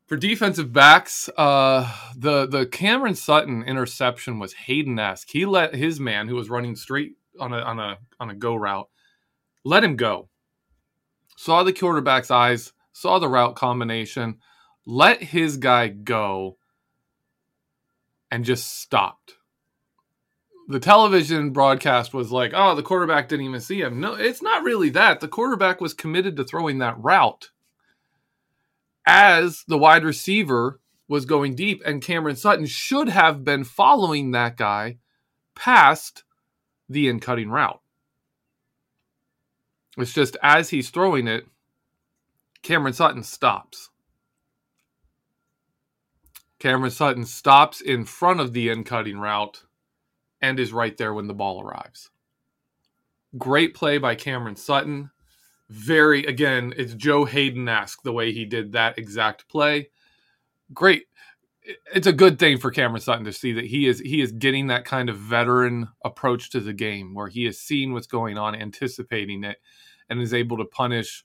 For 0.08 0.16
defensive 0.16 0.72
backs, 0.72 1.30
uh, 1.36 1.88
the 2.16 2.48
the 2.48 2.66
Cameron 2.66 3.14
Sutton 3.14 3.62
interception 3.62 4.40
was 4.40 4.54
Haden-esque. 4.54 5.28
He 5.30 5.46
let 5.46 5.76
his 5.76 6.00
man, 6.00 6.26
who 6.26 6.34
was 6.34 6.50
running 6.50 6.74
straight 6.74 7.12
on 7.38 7.52
a 7.52 7.58
on 7.58 7.78
a 7.78 7.98
on 8.18 8.28
a 8.28 8.34
go 8.34 8.56
route, 8.56 8.88
let 9.64 9.84
him 9.84 9.96
go. 9.96 10.28
Saw 11.36 11.62
the 11.62 11.72
quarterback's 11.72 12.30
eyes, 12.30 12.72
saw 12.92 13.18
the 13.18 13.28
route 13.28 13.54
combination, 13.54 14.38
let 14.86 15.22
his 15.22 15.56
guy 15.56 15.88
go, 15.88 16.56
and 18.30 18.44
just 18.44 18.80
stopped. 18.80 19.34
The 20.68 20.80
television 20.80 21.50
broadcast 21.50 22.12
was 22.12 22.30
like, 22.30 22.52
oh, 22.54 22.74
the 22.74 22.82
quarterback 22.82 23.28
didn't 23.28 23.46
even 23.46 23.60
see 23.60 23.80
him. 23.80 24.00
No, 24.00 24.14
it's 24.14 24.42
not 24.42 24.64
really 24.64 24.90
that. 24.90 25.20
The 25.20 25.28
quarterback 25.28 25.80
was 25.80 25.94
committed 25.94 26.36
to 26.36 26.44
throwing 26.44 26.78
that 26.78 26.98
route 26.98 27.50
as 29.06 29.64
the 29.66 29.78
wide 29.78 30.04
receiver 30.04 30.80
was 31.08 31.24
going 31.24 31.54
deep, 31.54 31.82
and 31.86 32.02
Cameron 32.02 32.36
Sutton 32.36 32.66
should 32.66 33.08
have 33.08 33.44
been 33.44 33.64
following 33.64 34.32
that 34.32 34.58
guy 34.58 34.98
past 35.54 36.24
the 36.88 37.08
in 37.08 37.18
cutting 37.18 37.48
route. 37.48 37.80
It's 39.98 40.12
just 40.12 40.36
as 40.42 40.70
he's 40.70 40.90
throwing 40.90 41.28
it, 41.28 41.46
Cameron 42.62 42.94
Sutton 42.94 43.22
stops. 43.22 43.90
Cameron 46.58 46.90
Sutton 46.90 47.24
stops 47.24 47.80
in 47.80 48.04
front 48.04 48.40
of 48.40 48.52
the 48.52 48.70
end 48.70 48.86
cutting 48.86 49.18
route 49.18 49.64
and 50.40 50.58
is 50.60 50.72
right 50.72 50.96
there 50.96 51.14
when 51.14 51.26
the 51.26 51.34
ball 51.34 51.62
arrives. 51.62 52.10
Great 53.36 53.74
play 53.74 53.98
by 53.98 54.14
Cameron 54.14 54.56
Sutton. 54.56 55.10
Very, 55.68 56.24
again, 56.24 56.72
it's 56.76 56.94
Joe 56.94 57.24
Haden 57.24 57.68
esque 57.68 58.02
the 58.02 58.12
way 58.12 58.32
he 58.32 58.44
did 58.44 58.72
that 58.72 58.98
exact 58.98 59.48
play. 59.48 59.90
Great. 60.72 61.06
it's 61.94 62.06
a 62.06 62.12
good 62.12 62.38
thing 62.38 62.58
for 62.58 62.70
Cameron 62.70 63.00
Sutton 63.02 63.24
to 63.24 63.32
see 63.32 63.52
that 63.52 63.66
he 63.66 63.86
is 63.86 64.00
he 64.00 64.20
is 64.20 64.32
getting 64.32 64.68
that 64.68 64.84
kind 64.84 65.10
of 65.10 65.18
veteran 65.18 65.88
approach 66.04 66.50
to 66.50 66.60
the 66.60 66.72
game 66.72 67.14
where 67.14 67.28
he 67.28 67.46
is 67.46 67.60
seeing 67.60 67.92
what's 67.92 68.06
going 68.06 68.38
on, 68.38 68.54
anticipating 68.54 69.44
it, 69.44 69.58
and 70.08 70.20
is 70.20 70.34
able 70.34 70.56
to 70.58 70.64
punish 70.64 71.24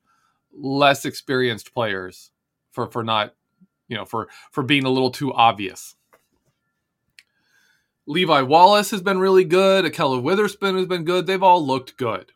less 0.52 1.06
experienced 1.06 1.74
players 1.74 2.32
for 2.72 2.88
for 2.90 3.04
not 3.04 3.36
you 3.88 3.98
know 3.98 4.06
for 4.06 4.30
for 4.52 4.64
being 4.64 4.86
a 4.86 4.90
little 4.90 5.12
too 5.12 5.34
obvious. 5.34 5.96
Levi 8.06 8.42
Wallace 8.42 8.92
has 8.92 9.02
been 9.02 9.20
really 9.20 9.46
good. 9.46 9.86
Ahkello 9.86 10.22
Witherspoon 10.22 10.76
has 10.76 10.88
been 10.88 11.06
good. 11.06 11.26
They've 11.26 11.42
all 11.42 11.66
looked 11.66 11.96
good, 11.98 12.34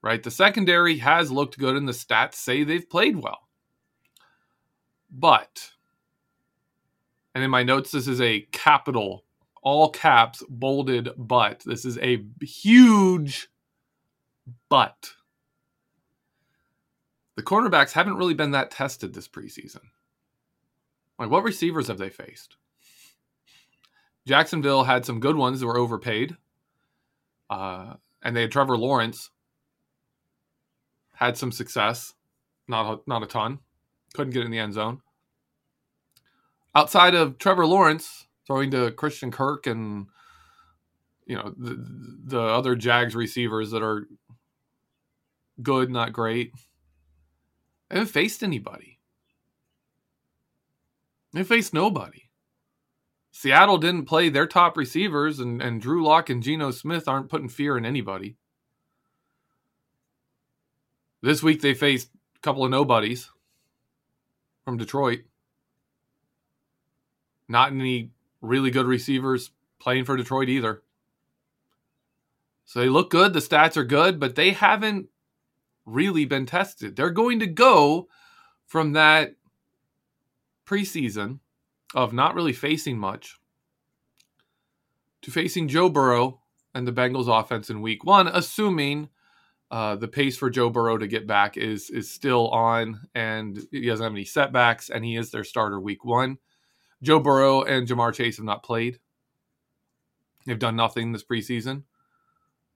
right? 0.00 0.22
The 0.22 0.30
secondary 0.30 0.98
has 0.98 1.32
looked 1.32 1.58
good, 1.58 1.76
and 1.76 1.88
the 1.88 1.92
stats 1.92 2.34
say 2.34 2.62
they've 2.62 2.88
played 2.88 3.16
well. 3.16 3.48
But, 5.10 5.72
and 7.34 7.42
in 7.42 7.50
my 7.50 7.64
notes, 7.64 7.90
this 7.90 8.06
is 8.06 8.20
a 8.20 8.42
capital, 8.52 9.24
all 9.60 9.90
caps, 9.90 10.42
bolded 10.48 11.08
but. 11.16 11.62
This 11.66 11.84
is 11.84 11.98
a 11.98 12.24
huge 12.40 13.48
but. 14.68 15.14
The 17.38 17.44
cornerbacks 17.44 17.92
haven't 17.92 18.16
really 18.16 18.34
been 18.34 18.50
that 18.50 18.72
tested 18.72 19.14
this 19.14 19.28
preseason. 19.28 19.82
Like, 21.20 21.30
what 21.30 21.44
receivers 21.44 21.86
have 21.86 21.96
they 21.96 22.10
faced? 22.10 22.56
Jacksonville 24.26 24.82
had 24.82 25.06
some 25.06 25.20
good 25.20 25.36
ones 25.36 25.60
that 25.60 25.68
were 25.68 25.78
overpaid. 25.78 26.36
Uh, 27.48 27.94
and 28.22 28.34
they 28.34 28.40
had 28.40 28.50
Trevor 28.50 28.76
Lawrence, 28.76 29.30
had 31.14 31.36
some 31.36 31.52
success, 31.52 32.12
not 32.66 32.92
a, 32.92 33.00
not 33.06 33.22
a 33.22 33.26
ton, 33.26 33.60
couldn't 34.14 34.32
get 34.32 34.44
in 34.44 34.50
the 34.50 34.58
end 34.58 34.74
zone. 34.74 35.00
Outside 36.74 37.14
of 37.14 37.38
Trevor 37.38 37.66
Lawrence 37.66 38.26
throwing 38.48 38.72
to 38.72 38.90
Christian 38.90 39.30
Kirk 39.30 39.68
and 39.68 40.08
you 41.24 41.36
know 41.36 41.54
the, 41.56 41.86
the 42.24 42.40
other 42.40 42.74
Jags 42.74 43.14
receivers 43.14 43.70
that 43.70 43.84
are 43.84 44.08
good, 45.62 45.88
not 45.88 46.12
great, 46.12 46.52
they 47.88 47.96
haven't 47.96 48.12
faced 48.12 48.42
anybody. 48.42 48.98
They 51.32 51.44
faced 51.44 51.74
nobody. 51.74 52.24
Seattle 53.30 53.78
didn't 53.78 54.06
play 54.06 54.28
their 54.28 54.46
top 54.46 54.76
receivers, 54.76 55.38
and, 55.38 55.62
and 55.62 55.80
Drew 55.80 56.04
Lock 56.04 56.28
and 56.28 56.42
Geno 56.42 56.70
Smith 56.70 57.06
aren't 57.06 57.28
putting 57.28 57.48
fear 57.48 57.76
in 57.78 57.84
anybody. 57.84 58.36
This 61.22 61.42
week 61.42 61.60
they 61.60 61.74
faced 61.74 62.08
a 62.36 62.40
couple 62.40 62.64
of 62.64 62.70
nobodies 62.70 63.30
from 64.64 64.76
Detroit. 64.76 65.20
Not 67.48 67.72
any 67.72 68.10
really 68.40 68.70
good 68.70 68.86
receivers 68.86 69.50
playing 69.78 70.04
for 70.04 70.16
Detroit 70.16 70.48
either. 70.48 70.82
So 72.64 72.80
they 72.80 72.88
look 72.88 73.10
good. 73.10 73.32
The 73.32 73.40
stats 73.40 73.76
are 73.76 73.84
good, 73.84 74.20
but 74.20 74.34
they 74.34 74.50
haven't 74.50 75.08
really 75.88 76.24
been 76.24 76.46
tested. 76.46 76.96
They're 76.96 77.10
going 77.10 77.40
to 77.40 77.46
go 77.46 78.08
from 78.66 78.92
that 78.92 79.34
preseason 80.66 81.40
of 81.94 82.12
not 82.12 82.34
really 82.34 82.52
facing 82.52 82.98
much 82.98 83.38
to 85.22 85.30
facing 85.30 85.68
Joe 85.68 85.88
Burrow 85.88 86.40
and 86.74 86.86
the 86.86 86.92
Bengals 86.92 87.28
offense 87.28 87.70
in 87.70 87.80
week 87.80 88.04
one, 88.04 88.28
assuming 88.28 89.08
uh, 89.70 89.96
the 89.96 90.08
pace 90.08 90.36
for 90.36 90.50
Joe 90.50 90.70
Burrow 90.70 90.98
to 90.98 91.06
get 91.06 91.26
back 91.26 91.56
is 91.56 91.90
is 91.90 92.10
still 92.10 92.48
on 92.48 93.08
and 93.14 93.58
he 93.70 93.86
doesn't 93.86 94.04
have 94.04 94.12
any 94.12 94.24
setbacks 94.24 94.88
and 94.88 95.04
he 95.04 95.16
is 95.16 95.30
their 95.30 95.44
starter 95.44 95.80
week 95.80 96.04
one. 96.04 96.38
Joe 97.02 97.20
Burrow 97.20 97.62
and 97.62 97.86
Ja'Marr 97.86 98.14
Chase 98.14 98.36
have 98.38 98.46
not 98.46 98.62
played. 98.62 98.98
They've 100.46 100.58
done 100.58 100.76
nothing 100.76 101.12
this 101.12 101.24
preseason, 101.24 101.84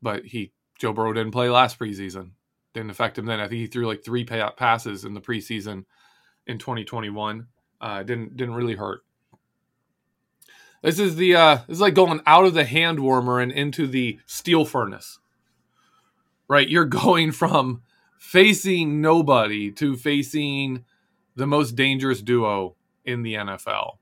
but 0.03 0.25
he 0.27 0.53
Joe 0.79 0.93
Burrow 0.93 1.13
didn't 1.13 1.33
play 1.33 1.49
last 1.49 1.79
preseason. 1.79 2.33
Didn't 2.75 2.91
affect 2.91 3.19
him 3.19 3.27
then. 3.27 3.41
I 3.41 3.49
think 3.49 3.61
he 3.61 3.67
threw 3.67 3.87
like 3.87 4.05
three 4.05 4.25
passes 4.25 5.05
in 5.05 5.15
the 5.15 5.21
preseason 5.21 5.85
in 6.47 6.59
2021. 6.59 7.47
Uh, 7.81 8.03
didn't 8.03 8.37
didn't 8.37 8.55
really 8.55 8.77
hurt. 8.77 9.03
This 10.83 10.99
is 10.99 11.17
the 11.17 11.35
uh, 11.35 11.55
this 11.69 11.77
is 11.77 11.81
like 11.81 11.95
going 11.95 12.21
out 12.27 12.45
of 12.45 12.55
the 12.55 12.65
hand 12.65 13.01
warmer 13.01 13.41
and 13.41 13.53
into 13.53 13.87
the 13.87 14.19
steel 14.27 14.65
furnace. 14.65 15.19
Right, 16.49 16.69
you're 16.69 16.85
going 17.07 17.33
from 17.33 17.83
facing 18.19 19.01
nobody 19.01 19.71
to 19.73 19.97
facing 19.97 20.85
the 21.35 21.47
most 21.47 21.73
dangerous 21.73 22.23
duo 22.23 22.77
in 23.05 23.23
the 23.23 23.35
NFL. 23.35 23.99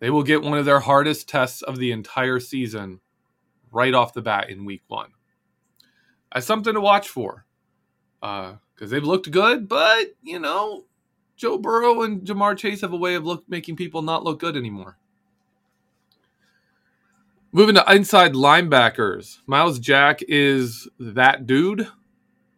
They 0.00 0.10
will 0.10 0.24
get 0.24 0.42
one 0.42 0.58
of 0.58 0.64
their 0.64 0.80
hardest 0.80 1.28
tests 1.28 1.62
of 1.62 1.78
the 1.78 1.92
entire 1.92 2.40
season 2.40 3.00
right 3.70 3.94
off 3.94 4.12
the 4.12 4.22
bat 4.22 4.50
in 4.50 4.64
week 4.64 4.82
one. 4.88 5.10
That's 6.32 6.46
something 6.46 6.74
to 6.74 6.80
watch 6.80 7.08
for 7.08 7.46
because 8.22 8.56
uh, 8.80 8.86
they've 8.86 9.02
looked 9.02 9.30
good, 9.30 9.68
but 9.68 10.14
you 10.22 10.38
know 10.38 10.84
Joe 11.36 11.58
Burrow 11.58 12.02
and 12.02 12.22
Ja'Marr 12.22 12.56
Chase 12.56 12.80
have 12.82 12.92
a 12.92 12.96
way 12.96 13.16
of 13.16 13.26
look, 13.26 13.42
making 13.48 13.74
people 13.76 14.00
not 14.00 14.22
look 14.22 14.38
good 14.38 14.56
anymore. 14.56 14.96
Moving 17.50 17.74
to 17.74 17.84
inside 17.92 18.32
linebackers, 18.32 19.38
Myles 19.46 19.78
Jack 19.78 20.20
is 20.28 20.88
that 21.00 21.46
dude 21.46 21.88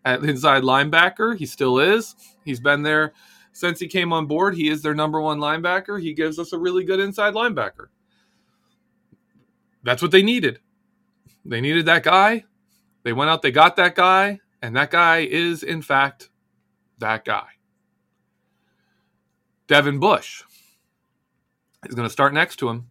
at 0.05 0.23
inside 0.23 0.63
linebacker. 0.63 1.37
He 1.37 1.47
still 1.47 1.79
is. 1.79 2.15
He's 2.45 2.61
been 2.61 2.83
there 2.83 3.15
since 3.53 3.81
he 3.81 3.89
came 3.89 4.13
on 4.13 4.27
board. 4.27 4.55
He 4.55 4.69
is 4.69 4.83
their 4.83 4.95
number 4.95 5.21
one 5.21 5.39
linebacker. 5.41 6.01
He 6.01 6.13
gives 6.13 6.39
us 6.39 6.53
a 6.53 6.59
really 6.59 6.85
good 6.85 7.01
inside 7.01 7.33
linebacker. 7.35 7.87
That's 9.83 10.03
what 10.03 10.11
they 10.11 10.23
needed. 10.23 10.61
They 11.45 11.61
needed 11.61 11.87
that 11.87 12.03
guy. 12.03 12.45
They 13.03 13.13
went 13.13 13.31
out, 13.31 13.43
they 13.43 13.51
got 13.51 13.77
that 13.77 13.95
guy, 13.95 14.41
and 14.65 14.75
that 14.77 14.91
guy 14.91 15.19
is, 15.19 15.63
in 15.63 15.83
fact, 15.83 16.31
that 16.97 17.27
guy. 17.27 17.49
Devin 19.67 19.99
Bush 19.99 20.43
is 21.85 21.95
going 21.95 22.09
to 22.09 22.13
start 22.13 22.33
next 22.33 22.57
to 22.57 22.71
him. 22.71 22.87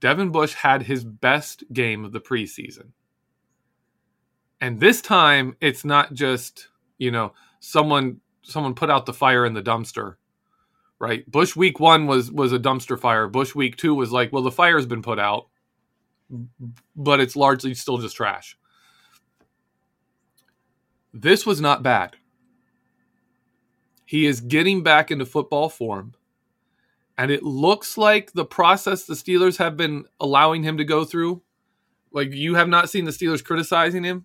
Devin 0.00 0.30
Bush 0.30 0.54
had 0.54 0.84
his 0.84 1.04
best 1.04 1.64
game 1.74 2.06
of 2.06 2.12
the 2.12 2.22
preseason. 2.22 2.92
And 4.62 4.80
this 4.80 5.02
time 5.02 5.58
it's 5.60 5.84
not 5.84 6.14
just, 6.14 6.68
you 6.96 7.10
know, 7.10 7.34
someone 7.60 8.22
someone 8.40 8.74
put 8.74 8.88
out 8.88 9.04
the 9.04 9.12
fire 9.12 9.44
in 9.44 9.52
the 9.52 9.62
dumpster. 9.62 10.14
Right? 10.98 11.30
Bush 11.30 11.54
week 11.54 11.80
1 11.80 12.06
was 12.06 12.32
was 12.32 12.54
a 12.54 12.58
dumpster 12.58 12.98
fire. 12.98 13.28
Bush 13.28 13.54
week 13.54 13.76
2 13.76 13.94
was 13.94 14.10
like, 14.10 14.32
well 14.32 14.42
the 14.42 14.50
fire's 14.50 14.86
been 14.86 15.02
put 15.02 15.18
out, 15.18 15.48
but 16.96 17.20
it's 17.20 17.36
largely 17.36 17.74
still 17.74 17.98
just 17.98 18.16
trash. 18.16 18.56
This 21.12 21.44
was 21.44 21.60
not 21.60 21.82
bad. 21.82 22.16
He 24.04 24.26
is 24.26 24.40
getting 24.40 24.82
back 24.82 25.10
into 25.10 25.26
football 25.26 25.68
form. 25.68 26.14
And 27.18 27.30
it 27.30 27.42
looks 27.42 27.98
like 27.98 28.32
the 28.32 28.44
process 28.44 29.04
the 29.04 29.14
Steelers 29.14 29.58
have 29.58 29.76
been 29.76 30.06
allowing 30.18 30.62
him 30.62 30.78
to 30.78 30.84
go 30.84 31.04
through, 31.04 31.42
like 32.10 32.32
you 32.32 32.54
have 32.54 32.68
not 32.68 32.90
seen 32.90 33.04
the 33.04 33.10
Steelers 33.10 33.44
criticizing 33.44 34.04
him 34.04 34.24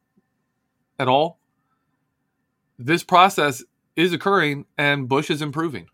at 0.98 1.08
all. 1.08 1.40
This 2.80 3.04
process 3.04 3.64
is 3.96 4.14
occurring 4.14 4.66
and 4.78 5.10
Bush 5.10 5.30
is 5.30 5.42
improving. 5.42 5.88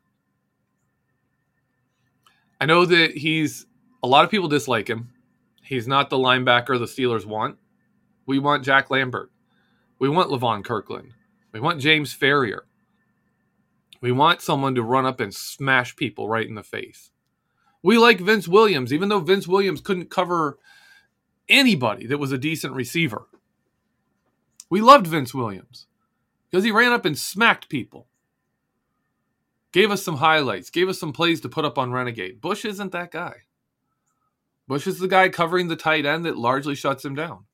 I 2.62 2.66
know 2.66 2.86
that 2.86 3.18
he's 3.18 3.66
a 4.04 4.08
lot 4.08 4.24
of 4.24 4.32
people 4.32 4.48
dislike 4.48 4.90
him. 4.90 5.10
He's 5.64 5.88
not 5.88 6.10
the 6.10 6.18
linebacker 6.18 6.78
the 6.80 6.86
Steelers 6.86 7.26
want. 7.26 7.58
We 8.26 8.40
want 8.40 8.64
Jack 8.64 8.90
Lambert. 8.90 9.33
We 10.04 10.10
want 10.10 10.30
Levon 10.30 10.66
Kirkland. 10.66 11.14
We 11.54 11.62
want 11.62 11.80
James 11.80 12.14
Farrior. 12.14 12.64
We 14.02 14.12
want 14.12 14.42
someone 14.42 14.76
to 14.76 14.84
run 14.84 15.06
up 15.06 15.22
and 15.22 15.34
smash 15.34 15.96
people 15.96 16.28
right 16.28 16.46
in 16.46 16.56
the 16.56 16.62
face. 16.62 17.12
We 17.82 17.98
like 17.98 18.20
Vince 18.20 18.46
Williams, 18.46 18.92
even 18.92 19.08
though 19.08 19.22
Vince 19.22 19.48
Williams 19.48 19.80
couldn't 19.80 20.12
cover 20.12 20.60
anybody 21.48 22.06
that 22.08 22.18
was 22.18 22.34
a 22.34 22.38
decent 22.38 22.74
receiver. 22.74 23.30
We 24.70 24.82
loved 24.82 25.08
Vince 25.08 25.34
Williams 25.34 25.88
because 26.52 26.66
he 26.66 26.72
ran 26.72 26.92
up 26.92 27.06
and 27.06 27.18
smacked 27.18 27.70
people. 27.70 28.08
Gave 29.72 29.90
us 29.90 30.04
some 30.04 30.18
highlights, 30.18 30.70
gave 30.70 30.90
us 30.90 31.00
some 31.00 31.14
plays 31.14 31.40
to 31.40 31.48
put 31.48 31.64
up 31.64 31.78
on 31.78 31.94
Renegade. 31.94 32.42
Bush 32.42 32.66
isn't 32.66 32.92
that 32.92 33.12
guy. 33.12 33.44
Bush 34.68 34.86
is 34.86 35.00
the 35.00 35.08
guy 35.08 35.30
covering 35.30 35.70
the 35.70 35.78
tight 35.78 36.06
end 36.06 36.26
that 36.26 36.38
largely 36.38 36.76
shuts 36.76 37.06
him 37.06 37.16
down. 37.16 37.46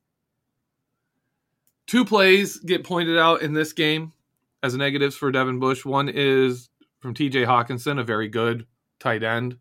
Two 1.89 2.05
plays 2.05 2.59
get 2.59 2.83
pointed 2.83 3.17
out 3.17 3.41
in 3.41 3.53
this 3.53 3.73
game 3.73 4.13
as 4.61 4.75
negatives 4.75 5.15
for 5.15 5.31
Devin 5.31 5.57
Bush. 5.57 5.83
One 5.83 6.07
is 6.07 6.69
from 6.99 7.15
TJ 7.15 7.47
Hockenson, 7.47 7.99
a 7.99 8.03
very 8.03 8.27
good 8.27 8.67
tight 8.99 9.23
end, 9.23 9.57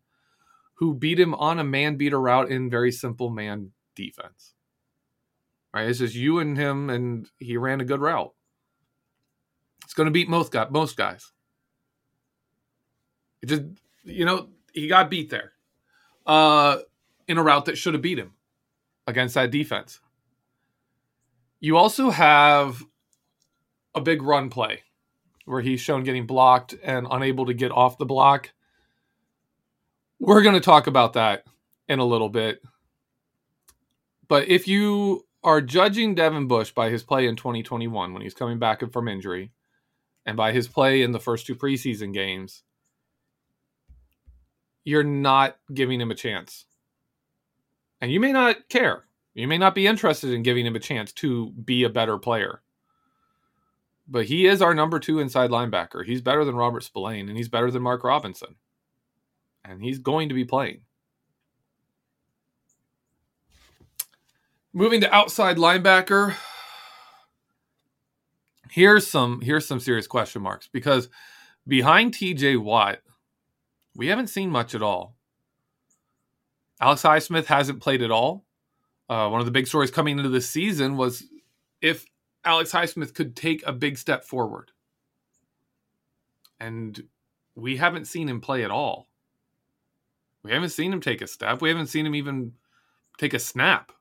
who 0.75 0.93
beat 0.93 1.19
him 1.19 1.33
on 1.33 1.59
a 1.59 1.65
man 1.65 1.97
beater 1.97 2.21
route 2.21 2.51
in 2.51 2.69
very 2.69 2.93
simple 2.93 3.31
man 3.31 3.71
defense. 3.95 4.53
Right? 5.73 5.89
It's 5.89 6.01
just 6.01 6.15
you 6.15 6.39
and 6.39 6.55
him, 6.55 6.91
and 6.91 7.27
he 7.39 7.57
ran 7.57 7.81
a 7.81 7.87
good 7.87 8.03
route. 8.03 8.35
It's 9.85 9.95
going 9.95 10.05
to 10.05 10.11
beat 10.11 10.29
most 10.29 10.53
guys. 10.53 10.69
Most 10.71 10.99
guys. 10.99 11.33
It 13.41 13.47
just 13.47 13.63
you 14.05 14.27
know 14.27 14.49
he 14.75 14.87
got 14.87 15.09
beat 15.09 15.31
there 15.31 15.53
uh, 16.27 16.77
in 17.27 17.39
a 17.39 17.43
route 17.43 17.65
that 17.65 17.79
should 17.79 17.95
have 17.95 18.03
beat 18.03 18.19
him 18.19 18.35
against 19.07 19.35
that 19.35 19.51
defense. 19.51 20.01
You 21.61 21.77
also 21.77 22.11
have 22.11 22.85
a 23.95 24.01
big 24.01 24.23
run 24.23 24.49
play 24.51 24.83
where 25.45 25.61
he's 25.61 25.81
shown 25.81 26.05
getting 26.05 26.27
blocked 26.27 26.75
and 26.83 27.07
unable 27.11 27.47
to 27.47 27.55
get 27.55 27.73
off 27.73 27.99
the 27.99 28.07
block. 28.07 28.53
We're 30.21 30.43
going 30.43 30.55
to 30.55 30.61
talk 30.61 30.87
about 30.87 31.15
that 31.15 31.45
in 31.89 31.99
a 31.99 32.05
little 32.05 32.29
bit. 32.29 32.61
But 34.29 34.49
if 34.49 34.69
you 34.69 35.27
are 35.43 35.61
judging 35.61 36.15
Devin 36.15 36.49
Bush 36.49 36.73
by 36.73 36.91
his 36.91 37.03
play 37.03 37.27
in 37.27 37.35
2021 37.37 38.13
when 38.13 38.23
he's 38.23 38.35
coming 38.35 38.59
back 38.59 38.83
from 38.93 39.09
injury 39.09 39.53
and 40.27 40.37
by 40.37 40.53
his 40.53 40.69
play 40.69 41.03
in 41.03 41.13
the 41.13 41.21
first 41.21 41.47
two 41.47 41.55
preseason 41.55 42.13
games, 42.13 42.63
you're 44.85 45.05
not 45.05 45.57
giving 45.73 46.01
him 46.01 46.11
a 46.11 46.15
chance. 46.15 46.67
And 48.01 48.13
you 48.13 48.21
may 48.21 48.33
not 48.33 48.69
care. 48.69 49.05
You 49.35 49.47
may 49.47 49.59
not 49.59 49.75
be 49.75 49.87
interested 49.87 50.33
in 50.33 50.43
giving 50.43 50.67
him 50.67 50.77
a 50.77 50.81
chance 50.81 51.13
to 51.15 51.51
be 51.51 51.85
a 51.85 51.89
better 51.89 52.19
player. 52.19 52.63
But 54.09 54.25
he 54.27 54.47
is 54.47 54.63
our 54.63 54.75
number 54.75 54.99
two 54.99 55.21
inside 55.21 55.51
linebacker. 55.51 56.05
He's 56.05 56.23
better 56.23 56.45
than 56.45 56.57
Robert 56.57 56.83
Spillane 56.83 57.29
and 57.29 57.37
he's 57.37 57.49
better 57.49 57.71
than 57.71 57.83
Mark 57.83 58.05
Robinson. 58.05 58.57
And 59.65 59.83
he's 59.83 59.99
going 59.99 60.31
to 60.31 60.35
be 60.35 60.45
playing. 60.45 60.81
Moving 64.73 65.01
to 65.03 65.15
outside 65.15 65.57
linebacker. 65.57 66.35
Here's 68.71 69.07
some 69.07 69.41
here's 69.41 69.67
some 69.67 69.81
serious 69.81 70.07
question 70.07 70.43
marks 70.43 70.69
because 70.69 71.09
behind 71.67 72.15
TJ 72.15 72.59
Watt, 72.59 73.01
we 73.95 74.09
haven't 74.09 74.29
seen 74.29 74.51
much 74.51 74.75
at 74.75 74.83
all. 74.83 75.17
Alex 76.81 77.03
Highsmith 77.03 77.47
hasn't 77.47 77.81
played 77.81 78.03
at 78.03 78.11
all. 78.11 78.45
Uh, 79.09 79.29
one 79.29 79.41
of 79.41 79.47
the 79.47 79.53
big 79.53 79.67
stories 79.67 79.91
coming 79.91 80.19
into 80.19 80.29
this 80.29 80.49
season 80.49 80.97
was 80.97 81.25
if 81.81 82.05
Alex 82.45 82.73
Highsmith 82.73 83.15
could 83.15 83.35
take 83.35 83.67
a 83.67 83.73
big 83.73 83.99
step 83.99 84.25
forward. 84.25 84.71
And 86.61 87.01
we 87.55 87.77
haven't 87.77 88.07
seen 88.07 88.29
him 88.29 88.41
play 88.41 88.65
at 88.65 88.71
all. 88.71 89.09
We 90.43 90.53
haven't 90.53 90.71
seen 90.71 90.93
him 90.93 91.01
take 91.01 91.23
a 91.23 91.27
step. 91.27 91.61
We 91.61 91.69
haven't 91.69 91.89
seen 91.89 92.07
him 92.07 92.15
even 92.15 92.53
take 93.19 93.35
a 93.35 93.39
snap. 93.39 93.93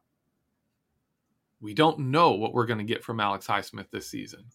We 1.60 1.74
don't 1.74 2.00
know 2.12 2.32
what 2.32 2.54
we're 2.54 2.68
going 2.68 2.78
to 2.78 2.84
get 2.84 3.04
from 3.04 3.20
Alex 3.20 3.48
Highsmith 3.48 3.90
this 3.92 4.08
season. 4.08 4.46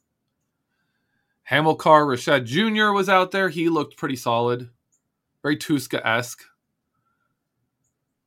Hamilcar 1.42 2.06
Rashed 2.06 2.44
Jr. 2.44 2.92
was 2.92 3.08
out 3.08 3.32
there. 3.32 3.48
He 3.48 3.68
looked 3.68 3.96
pretty 3.96 4.16
solid, 4.16 4.70
very 5.42 5.56
Tuszka 5.56 6.00
esque. 6.04 6.44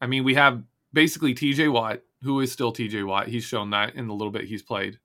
I 0.02 0.08
mean, 0.08 0.26
we 0.26 0.36
have 0.36 0.62
basically 0.92 1.34
TJ 1.34 1.72
Watt, 1.72 2.02
who 2.26 2.42
is 2.42 2.52
still 2.52 2.74
TJ 2.74 3.06
Watt. 3.06 3.28
He's 3.28 3.44
shown 3.44 3.70
that 3.70 3.96
in 3.96 4.08
the 4.08 4.14
little 4.14 4.32
bit 4.32 4.46
he's 4.46 4.64
played. 4.64 4.98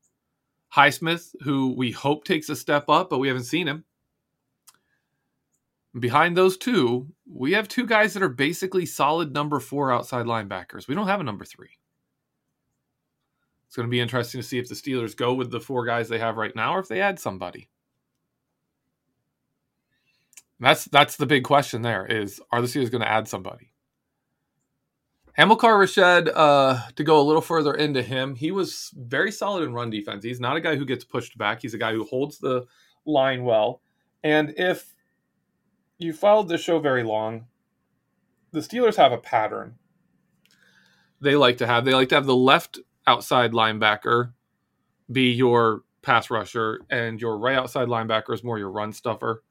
Highsmith, 0.74 1.34
who 1.42 1.74
we 1.76 1.90
hope 1.92 2.24
takes 2.24 2.48
a 2.48 2.56
step 2.56 2.88
up, 2.88 3.10
but 3.10 3.18
we 3.18 3.28
haven't 3.28 3.44
seen 3.44 3.68
him. 3.68 3.84
Behind 5.98 6.36
those 6.36 6.56
two, 6.56 7.08
we 7.30 7.52
have 7.52 7.68
two 7.68 7.84
guys 7.84 8.14
that 8.14 8.22
are 8.22 8.28
basically 8.28 8.86
solid 8.86 9.34
number 9.34 9.60
four 9.60 9.92
outside 9.92 10.24
linebackers. 10.24 10.88
We 10.88 10.94
don't 10.94 11.08
have 11.08 11.20
a 11.20 11.24
number 11.24 11.44
three. 11.44 11.70
It's 13.66 13.76
going 13.76 13.86
to 13.86 13.90
be 13.90 14.00
interesting 14.00 14.40
to 14.40 14.46
see 14.46 14.58
if 14.58 14.68
the 14.68 14.74
Steelers 14.74 15.16
go 15.16 15.34
with 15.34 15.50
the 15.50 15.60
four 15.60 15.84
guys 15.84 16.08
they 16.08 16.18
have 16.18 16.36
right 16.36 16.54
now 16.56 16.74
or 16.74 16.80
if 16.80 16.88
they 16.88 17.00
add 17.00 17.20
somebody. 17.20 17.68
That's 20.58 20.84
that's 20.86 21.16
the 21.16 21.26
big 21.26 21.44
question 21.44 21.82
there 21.82 22.06
is 22.06 22.40
are 22.50 22.62
the 22.62 22.66
Steelers 22.68 22.90
going 22.90 23.02
to 23.02 23.10
add 23.10 23.28
somebody? 23.28 23.69
Hamilcar 25.40 25.78
Rashed, 25.78 26.30
uh, 26.34 26.86
to 26.96 27.02
go 27.02 27.18
a 27.18 27.24
little 27.24 27.40
further 27.40 27.72
into 27.72 28.02
him, 28.02 28.34
he 28.34 28.50
was 28.50 28.90
very 28.94 29.32
solid 29.32 29.64
in 29.64 29.72
run 29.72 29.88
defense. 29.88 30.22
He's 30.22 30.38
not 30.38 30.58
a 30.58 30.60
guy 30.60 30.76
who 30.76 30.84
gets 30.84 31.02
pushed 31.02 31.38
back. 31.38 31.62
He's 31.62 31.72
a 31.72 31.78
guy 31.78 31.94
who 31.94 32.04
holds 32.04 32.36
the 32.40 32.66
line 33.06 33.44
well. 33.44 33.80
And 34.22 34.52
if 34.58 34.94
you 35.96 36.12
followed 36.12 36.50
this 36.50 36.60
show 36.60 36.78
very 36.78 37.02
long, 37.02 37.46
the 38.52 38.60
Steelers 38.60 38.96
have 38.96 39.12
a 39.12 39.16
pattern 39.16 39.76
they 41.22 41.36
like 41.36 41.56
to 41.56 41.66
have. 41.66 41.86
They 41.86 41.94
like 41.94 42.10
to 42.10 42.16
have 42.16 42.26
the 42.26 42.36
left 42.36 42.78
outside 43.06 43.52
linebacker 43.52 44.34
be 45.10 45.32
your 45.32 45.84
pass 46.02 46.28
rusher, 46.28 46.82
and 46.90 47.18
your 47.18 47.38
right 47.38 47.56
outside 47.56 47.88
linebacker 47.88 48.34
is 48.34 48.44
more 48.44 48.58
your 48.58 48.70
run 48.70 48.92
stuffer. 48.92 49.42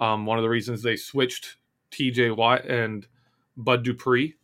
Um, 0.00 0.24
one 0.24 0.38
of 0.38 0.42
the 0.42 0.48
reasons 0.48 0.82
they 0.82 0.96
switched 0.96 1.58
TJ 1.90 2.34
Watt 2.34 2.64
and 2.64 3.06
Bud 3.58 3.84
Dupree 3.84 4.37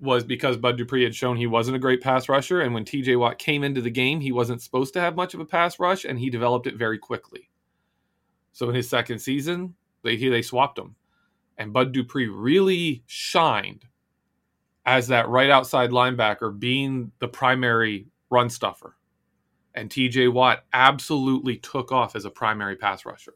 was 0.00 0.24
because 0.24 0.56
Bud 0.56 0.78
Dupree 0.78 1.04
had 1.04 1.14
shown 1.14 1.36
he 1.36 1.46
wasn't 1.46 1.76
a 1.76 1.80
great 1.80 2.00
pass 2.00 2.28
rusher. 2.28 2.60
And 2.60 2.72
when 2.72 2.84
TJ 2.84 3.18
Watt 3.18 3.38
came 3.38 3.62
into 3.62 3.80
the 3.80 3.90
game, 3.90 4.20
he 4.20 4.32
wasn't 4.32 4.62
supposed 4.62 4.94
to 4.94 5.00
have 5.00 5.14
much 5.14 5.34
of 5.34 5.40
a 5.40 5.44
pass 5.44 5.78
rush, 5.78 6.04
and 6.04 6.18
he 6.18 6.30
developed 6.30 6.66
it 6.66 6.76
very 6.76 6.98
quickly. 6.98 7.50
So 8.52 8.68
in 8.68 8.74
his 8.74 8.88
second 8.88 9.18
season, 9.18 9.74
they 10.02 10.16
they 10.16 10.42
swapped 10.42 10.78
him, 10.78 10.96
and 11.58 11.72
Bud 11.72 11.92
Dupree 11.92 12.28
really 12.28 13.02
shined 13.06 13.86
as 14.86 15.08
that 15.08 15.28
right 15.28 15.50
outside 15.50 15.90
linebacker, 15.90 16.58
being 16.58 17.12
the 17.18 17.28
primary 17.28 18.06
run 18.30 18.50
stuffer. 18.50 18.96
And 19.74 19.88
TJ 19.88 20.32
Watt 20.32 20.64
absolutely 20.72 21.56
took 21.58 21.92
off 21.92 22.16
as 22.16 22.24
a 22.24 22.30
primary 22.30 22.76
pass 22.76 23.04
rusher. 23.04 23.34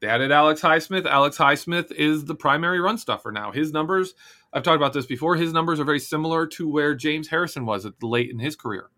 They 0.00 0.08
added 0.08 0.30
Alex 0.30 0.60
Highsmith. 0.60 1.06
Alex 1.06 1.38
Highsmith 1.38 1.90
is 1.92 2.24
the 2.26 2.34
primary 2.34 2.80
run 2.80 2.98
stuffer 2.98 3.32
now. 3.32 3.52
His 3.52 3.72
numbers, 3.72 4.14
I've 4.56 4.62
talked 4.62 4.76
about 4.76 4.94
this 4.94 5.04
before, 5.04 5.36
his 5.36 5.52
numbers 5.52 5.78
are 5.80 5.84
very 5.84 6.00
similar 6.00 6.46
to 6.46 6.66
where 6.66 6.94
James 6.94 7.28
Harrison 7.28 7.66
was 7.66 7.84
at 7.84 8.02
late 8.02 8.30
in 8.30 8.38
his 8.38 8.56
career, 8.56 8.88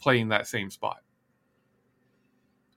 playing 0.00 0.28
that 0.28 0.46
same 0.46 0.70
spot. 0.70 0.98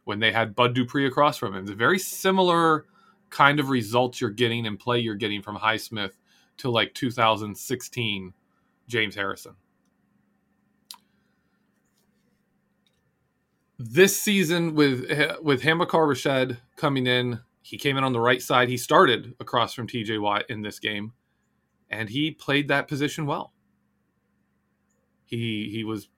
When 0.06 0.20
they 0.20 0.32
had 0.32 0.56
Bud 0.56 0.74
Dupree 0.74 1.06
across 1.06 1.38
from 1.38 1.54
him. 1.54 1.62
It's 1.62 1.72
a 1.72 1.76
very 1.76 2.00
similar 2.00 2.88
kind 3.30 3.60
of 3.60 3.70
results 3.70 4.20
you're 4.20 4.32
getting 4.32 4.66
and 4.66 4.80
play 4.80 4.98
you're 4.98 5.14
getting 5.14 5.44
from 5.44 5.56
Highsmith 5.56 6.14
to 6.58 6.72
like 6.72 6.96
2016 6.96 8.34
James 8.88 9.14
Harrison. 9.14 9.54
This 13.78 14.20
season 14.20 14.74
with 14.74 15.02
with 15.44 15.62
Hamilcar 15.62 16.08
Rashed 16.08 16.58
coming 16.76 17.06
in, 17.06 17.40
he 17.62 17.78
came 17.78 17.98
in 17.98 18.04
on 18.04 18.14
the 18.14 18.20
right 18.20 18.42
side. 18.42 18.68
He 18.68 18.78
started 18.78 19.36
across 19.40 19.76
from 19.76 19.86
TJ 19.86 20.20
Watt 20.20 20.46
in 20.50 20.64
this 20.64 20.80
game, 20.80 21.14
and 21.92 22.10
he 22.10 22.32
played 22.32 22.70
that 22.70 22.88
position 22.88 23.26
well. 23.26 23.52
He 25.26 25.70
he 25.72 25.84
was 25.84 26.10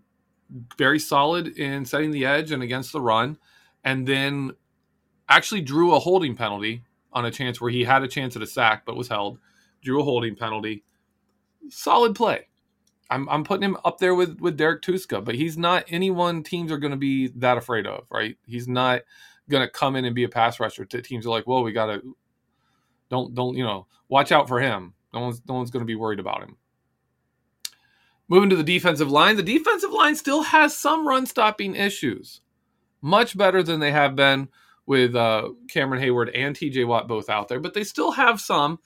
very 0.78 1.00
solid 1.00 1.48
in 1.58 1.86
setting 1.86 2.12
the 2.12 2.26
edge 2.26 2.52
and 2.52 2.64
against 2.64 2.94
the 2.94 3.02
run, 3.02 3.38
and 3.84 4.08
then 4.08 4.52
actually 5.28 5.62
drew 5.62 5.94
a 5.94 6.00
holding 6.00 6.36
penalty 6.36 6.84
on 7.12 7.26
a 7.26 7.32
chance 7.32 7.60
where 7.60 7.72
he 7.72 7.84
had 7.84 8.04
a 8.04 8.08
chance 8.08 8.36
at 8.36 8.42
a 8.42 8.48
sack 8.48 8.84
but 8.86 8.96
was 8.96 9.08
held. 9.08 9.40
Drew 9.82 10.00
a 10.00 10.04
holding 10.04 10.36
penalty. 10.36 10.84
Solid 11.70 12.16
play. 12.16 12.48
I'm 13.10 13.28
I'm 13.30 13.44
putting 13.44 13.64
him 13.64 13.78
up 13.84 13.98
there 13.98 14.16
with 14.16 14.40
with 14.40 14.58
Derrek 14.58 14.82
Tuszka, 14.82 15.24
but 15.24 15.36
he's 15.36 15.58
not 15.58 15.86
anyone 15.90 16.44
teams 16.44 16.72
are 16.72 16.78
going 16.78 16.92
to 16.92 16.98
be 16.98 17.28
that 17.36 17.58
afraid 17.58 17.86
of, 17.86 18.06
right? 18.10 18.38
He's 18.46 18.68
not 18.68 19.02
going 19.50 19.66
to 19.66 19.72
come 19.72 19.96
in 19.96 20.06
and 20.06 20.16
be 20.16 20.24
a 20.24 20.30
pass 20.30 20.60
rusher. 20.60 20.86
Teams 20.86 21.26
are 21.26 21.30
like, 21.30 21.46
"Whoa, 21.46 21.62
we 21.62 21.72
got 21.74 21.88
to 21.88 22.16
don't 23.10 23.34
don't 23.36 23.56
you 23.56 23.64
know 23.64 23.88
watch 24.08 24.32
out 24.32 24.48
for 24.48 24.60
him." 24.60 24.94
No 25.13 25.21
one's 25.21 25.41
no 25.47 25.56
one's 25.56 25.71
going 25.71 25.82
to 25.82 25.88
be 25.88 25.95
worried 25.95 26.19
about 26.19 26.41
him. 26.41 26.58
Moving 28.28 28.49
to 28.49 28.56
the 28.56 28.63
defensive 28.63 29.12
line, 29.12 29.36
the 29.36 29.43
defensive 29.43 29.91
line 29.91 30.15
still 30.15 30.43
has 30.43 30.76
some 30.76 31.08
run 31.08 31.26
stopping 31.26 31.76
issues, 31.76 32.41
much 33.02 33.38
better 33.38 33.62
than 33.62 33.80
they 33.80 33.91
have 33.91 34.15
been 34.15 34.47
with 34.86 35.15
uh, 35.15 35.49
Cameron 35.69 36.02
Heyward 36.02 36.32
and 36.34 36.56
T.J. 36.56 36.86
Watt 36.86 37.08
both 37.08 37.30
out 37.30 37.47
there, 37.47 37.60
but 37.60 37.73
they 37.73 37.84
still 37.84 38.12
have 38.12 38.41
some. 38.41 38.80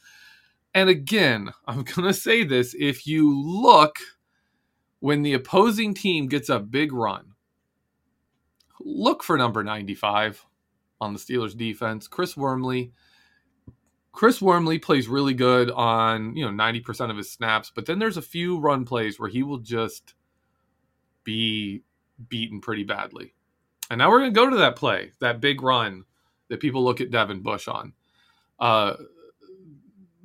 And 0.73 0.89
again, 0.89 1.51
I'm 1.67 1.83
going 1.83 2.07
to 2.07 2.13
say 2.13 2.43
this 2.43 2.75
if 2.77 3.07
you 3.07 3.39
look 3.39 3.97
when 4.99 5.21
the 5.21 5.33
opposing 5.33 5.93
team 5.93 6.28
gets 6.28 6.49
a 6.49 6.59
big 6.59 6.91
run, 6.91 7.34
look 8.80 9.23
for 9.23 9.38
number 9.38 9.63
95 9.63 10.45
on 10.99 11.13
the 11.13 11.19
Steelers 11.19 11.55
defense, 11.55 12.07
Chris 12.07 12.36
Wormley. 12.36 12.91
Chris 14.18 14.41
Wormley 14.41 14.80
plays 14.80 15.07
really 15.07 15.36
good 15.36 15.70
on, 15.70 16.36
you 16.36 16.43
know, 16.43 16.49
90% 16.49 17.11
of 17.11 17.18
his 17.18 17.32
snaps, 17.32 17.72
but 17.76 17.86
then 17.86 17.99
there's 17.99 18.18
a 18.18 18.22
few 18.24 18.57
run 18.57 18.84
plays 18.84 19.20
where 19.20 19.30
he 19.30 19.43
will 19.43 19.59
just 19.59 20.15
be 21.24 21.84
beaten 22.28 22.59
pretty 22.59 22.84
badly. 22.84 23.36
And 23.91 23.99
now 23.99 24.09
we're 24.09 24.22
going 24.22 24.34
to 24.34 24.36
go 24.36 24.49
to 24.49 24.55
that 24.55 24.76
play, 24.76 25.11
that 25.20 25.39
big 25.39 25.61
run 25.61 26.03
that 26.47 26.59
people 26.59 26.84
look 26.84 26.99
at 26.99 27.11
Devin 27.11 27.43
Bush 27.43 27.68
on. 27.68 27.93
Uh, 28.59 28.95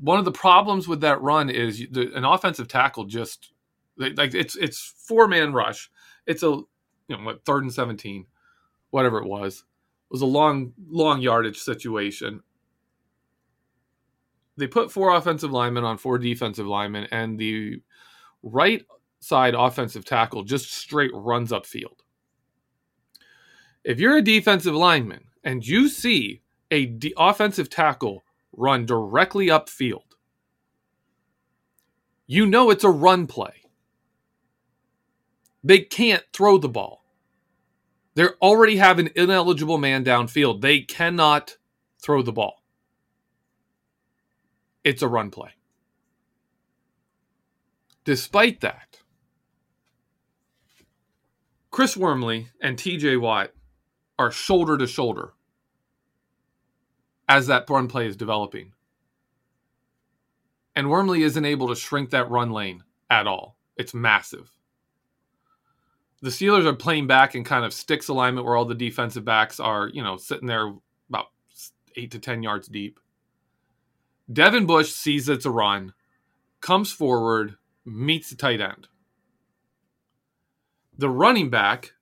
one 0.00 0.18
of 0.18 0.24
the 0.24 0.32
problems 0.32 0.88
with 0.88 1.02
that 1.02 1.20
run 1.20 1.50
is 1.50 1.86
the, 1.90 2.14
an 2.14 2.24
offensive 2.24 2.68
tackle 2.68 3.04
just 3.04 3.52
like 3.98 4.32
it's 4.34 4.56
it's 4.56 4.94
four 5.06 5.28
man 5.28 5.52
rush. 5.52 5.90
It's 6.26 6.42
a 6.42 6.46
you 6.46 6.66
know 7.10 7.18
what 7.18 7.44
third 7.44 7.62
and 7.62 7.72
seventeen, 7.72 8.24
whatever 8.88 9.18
it 9.18 9.28
was. 9.28 9.58
It 9.58 10.14
was 10.14 10.22
a 10.22 10.26
long 10.26 10.72
long 10.88 11.20
yardage 11.20 11.58
situation. 11.58 12.42
They 14.56 14.66
put 14.66 14.92
four 14.92 15.14
offensive 15.14 15.50
linemen 15.50 15.84
on 15.84 15.98
four 15.98 16.18
defensive 16.18 16.66
linemen, 16.66 17.08
and 17.10 17.38
the 17.38 17.80
right 18.42 18.84
side 19.20 19.54
offensive 19.54 20.04
tackle 20.04 20.42
just 20.42 20.72
straight 20.72 21.12
runs 21.14 21.52
upfield. 21.52 22.00
If 23.84 23.98
you're 23.98 24.16
a 24.16 24.22
defensive 24.22 24.74
lineman 24.74 25.24
and 25.44 25.66
you 25.66 25.88
see 25.88 26.42
a 26.70 26.86
de- 26.86 27.14
offensive 27.16 27.70
tackle 27.70 28.22
run 28.52 28.86
directly 28.86 29.46
upfield, 29.46 30.04
you 32.26 32.46
know 32.46 32.70
it's 32.70 32.84
a 32.84 32.90
run 32.90 33.26
play. 33.26 33.62
They 35.64 35.80
can't 35.80 36.24
throw 36.32 36.58
the 36.58 36.68
ball. 36.68 37.04
They 38.14 38.26
already 38.40 38.76
have 38.76 38.98
an 38.98 39.10
ineligible 39.16 39.78
man 39.78 40.04
downfield. 40.04 40.60
They 40.60 40.80
cannot 40.80 41.56
throw 42.02 42.22
the 42.22 42.32
ball. 42.32 42.61
It's 44.84 45.02
a 45.02 45.08
run 45.08 45.30
play. 45.30 45.50
Despite 48.04 48.60
that, 48.62 48.98
Chris 51.70 51.96
Wormley 51.96 52.48
and 52.60 52.76
TJ 52.76 53.20
Watt 53.20 53.52
are 54.18 54.30
shoulder 54.30 54.76
to 54.76 54.86
shoulder 54.86 55.32
as 57.28 57.46
that 57.46 57.68
run 57.70 57.88
play 57.88 58.06
is 58.06 58.16
developing. 58.16 58.72
And 60.74 60.90
Wormley 60.90 61.22
isn't 61.22 61.44
able 61.44 61.68
to 61.68 61.74
shrink 61.74 62.10
that 62.10 62.30
run 62.30 62.50
lane 62.50 62.84
at 63.10 63.26
all. 63.26 63.56
It's 63.76 63.94
massive. 63.94 64.50
The 66.20 66.30
Steelers 66.30 66.66
are 66.66 66.74
playing 66.74 67.06
back 67.06 67.34
in 67.34 67.42
kind 67.42 67.64
of 67.64 67.72
sticks 67.72 68.08
alignment 68.08 68.46
where 68.46 68.54
all 68.54 68.64
the 68.64 68.74
defensive 68.74 69.24
backs 69.24 69.58
are, 69.58 69.88
you 69.88 70.02
know, 70.02 70.16
sitting 70.16 70.46
there 70.46 70.74
about 71.08 71.26
eight 71.96 72.10
to 72.12 72.18
10 72.18 72.42
yards 72.42 72.68
deep. 72.68 73.00
Devin 74.30 74.66
Bush 74.66 74.92
sees 74.92 75.28
it's 75.28 75.46
a 75.46 75.50
run, 75.50 75.94
comes 76.60 76.92
forward, 76.92 77.56
meets 77.84 78.30
the 78.30 78.36
tight 78.36 78.60
end. 78.60 78.88
The 80.96 81.10
running 81.10 81.50
back, 81.50 81.92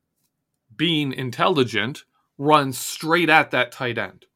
being 0.76 1.12
intelligent, 1.12 2.04
runs 2.36 2.78
straight 2.78 3.30
at 3.30 3.50
that 3.52 3.72
tight 3.72 3.98
end. 3.98 4.26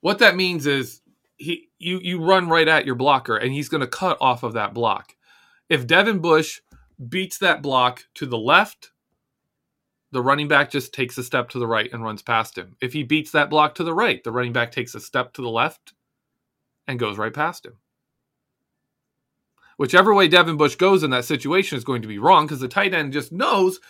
What 0.00 0.18
that 0.18 0.36
means 0.36 0.66
is 0.66 1.00
he 1.36 1.70
you 1.78 2.00
you 2.02 2.22
run 2.22 2.48
right 2.48 2.68
at 2.68 2.86
your 2.86 2.94
blocker 2.94 3.36
and 3.36 3.52
he's 3.52 3.68
going 3.68 3.80
to 3.80 3.86
cut 3.86 4.18
off 4.20 4.42
of 4.42 4.52
that 4.54 4.74
block. 4.74 5.14
If 5.68 5.86
Devin 5.86 6.18
Bush 6.18 6.60
beats 7.08 7.38
that 7.38 7.62
block 7.62 8.04
to 8.14 8.26
the 8.26 8.38
left, 8.38 8.90
the 10.10 10.22
running 10.22 10.48
back 10.48 10.70
just 10.70 10.92
takes 10.92 11.16
a 11.16 11.22
step 11.22 11.48
to 11.50 11.58
the 11.58 11.66
right 11.66 11.90
and 11.92 12.04
runs 12.04 12.22
past 12.22 12.58
him. 12.58 12.76
If 12.80 12.92
he 12.92 13.02
beats 13.02 13.30
that 13.30 13.48
block 13.48 13.74
to 13.76 13.84
the 13.84 13.94
right, 13.94 14.22
the 14.22 14.32
running 14.32 14.52
back 14.52 14.72
takes 14.72 14.94
a 14.94 15.00
step 15.00 15.32
to 15.34 15.42
the 15.42 15.48
left 15.48 15.94
and 16.86 16.98
goes 16.98 17.18
right 17.18 17.32
past 17.32 17.66
him. 17.66 17.74
Whichever 19.76 20.14
way 20.14 20.28
Devin 20.28 20.56
Bush 20.56 20.76
goes 20.76 21.02
in 21.02 21.10
that 21.10 21.24
situation 21.24 21.76
is 21.76 21.84
going 21.84 22.02
to 22.02 22.08
be 22.08 22.18
wrong 22.18 22.46
because 22.46 22.60
the 22.60 22.68
tight 22.68 22.94
end 22.94 23.12
just 23.12 23.32
knows 23.32 23.80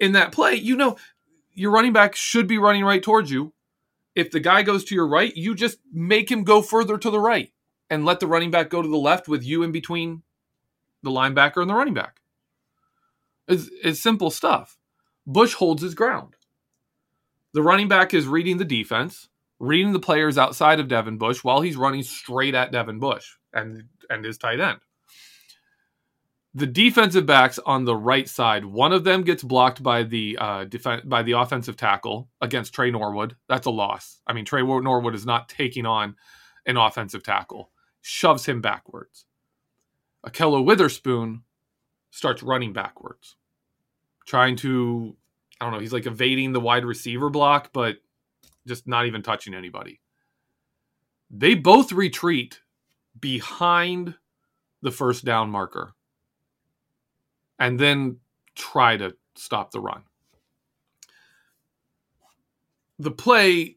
in 0.00 0.12
that 0.12 0.32
play, 0.32 0.54
you 0.54 0.76
know, 0.76 0.96
your 1.52 1.70
running 1.70 1.92
back 1.92 2.14
should 2.14 2.46
be 2.46 2.58
running 2.58 2.84
right 2.84 3.02
towards 3.02 3.30
you. 3.30 3.52
If 4.14 4.30
the 4.30 4.40
guy 4.40 4.62
goes 4.62 4.84
to 4.84 4.94
your 4.94 5.06
right, 5.06 5.36
you 5.36 5.54
just 5.54 5.78
make 5.92 6.30
him 6.30 6.44
go 6.44 6.62
further 6.62 6.98
to 6.98 7.10
the 7.10 7.20
right 7.20 7.52
and 7.90 8.04
let 8.04 8.20
the 8.20 8.26
running 8.26 8.50
back 8.50 8.68
go 8.68 8.82
to 8.82 8.88
the 8.88 8.96
left 8.96 9.28
with 9.28 9.44
you 9.44 9.62
in 9.62 9.72
between 9.72 10.22
the 11.02 11.10
linebacker 11.10 11.60
and 11.60 11.70
the 11.70 11.74
running 11.74 11.94
back. 11.94 12.20
It's, 13.46 13.70
it's 13.82 14.00
simple 14.00 14.30
stuff. 14.30 14.76
Bush 15.26 15.54
holds 15.54 15.82
his 15.82 15.94
ground. 15.94 16.34
The 17.54 17.62
running 17.62 17.88
back 17.88 18.12
is 18.12 18.26
reading 18.26 18.58
the 18.58 18.64
defense, 18.64 19.28
reading 19.60 19.92
the 19.92 20.00
players 20.00 20.38
outside 20.38 20.80
of 20.80 20.88
Devin 20.88 21.18
Bush 21.18 21.42
while 21.42 21.60
he's 21.60 21.76
running 21.76 22.02
straight 22.02 22.54
at 22.54 22.72
Devin 22.72 22.98
Bush 22.98 23.26
and 23.52 23.84
and 24.10 24.24
his 24.24 24.38
tight 24.38 24.60
end. 24.60 24.78
The 26.54 26.66
defensive 26.66 27.26
backs 27.26 27.58
on 27.66 27.84
the 27.84 27.94
right 27.94 28.28
side, 28.28 28.64
one 28.64 28.92
of 28.92 29.04
them 29.04 29.22
gets 29.22 29.42
blocked 29.42 29.82
by 29.82 30.02
the 30.02 30.38
uh, 30.40 30.64
defen- 30.64 31.08
by 31.08 31.22
the 31.22 31.32
offensive 31.32 31.76
tackle 31.76 32.28
against 32.40 32.72
Tre 32.72 32.90
Norwood. 32.90 33.36
That's 33.48 33.66
a 33.66 33.70
loss. 33.70 34.20
I 34.26 34.32
mean, 34.32 34.44
Tre 34.44 34.62
Norwood 34.62 35.14
is 35.14 35.26
not 35.26 35.48
taking 35.48 35.86
on 35.86 36.16
an 36.66 36.76
offensive 36.76 37.22
tackle. 37.22 37.70
Shoves 38.00 38.46
him 38.46 38.60
backwards. 38.60 39.26
Ahkello 40.26 40.64
Witherspoon 40.64 41.42
starts 42.10 42.42
running 42.42 42.72
backwards, 42.72 43.36
trying 44.26 44.56
to, 44.56 45.16
I 45.60 45.64
don't 45.64 45.74
know, 45.74 45.80
he's 45.80 45.92
like 45.92 46.06
evading 46.06 46.52
the 46.52 46.60
wide 46.60 46.84
receiver 46.84 47.30
block, 47.30 47.70
but 47.72 47.98
just 48.66 48.86
not 48.86 49.06
even 49.06 49.22
touching 49.22 49.54
anybody. 49.54 50.00
They 51.30 51.54
both 51.54 51.92
retreat 51.92 52.60
behind 53.18 54.14
the 54.82 54.90
first 54.90 55.24
down 55.24 55.50
marker 55.50 55.92
and 57.58 57.78
then 57.78 58.18
try 58.54 58.96
to 58.96 59.14
stop 59.36 59.70
the 59.70 59.80
run. 59.80 60.02
The 62.98 63.10
play 63.10 63.76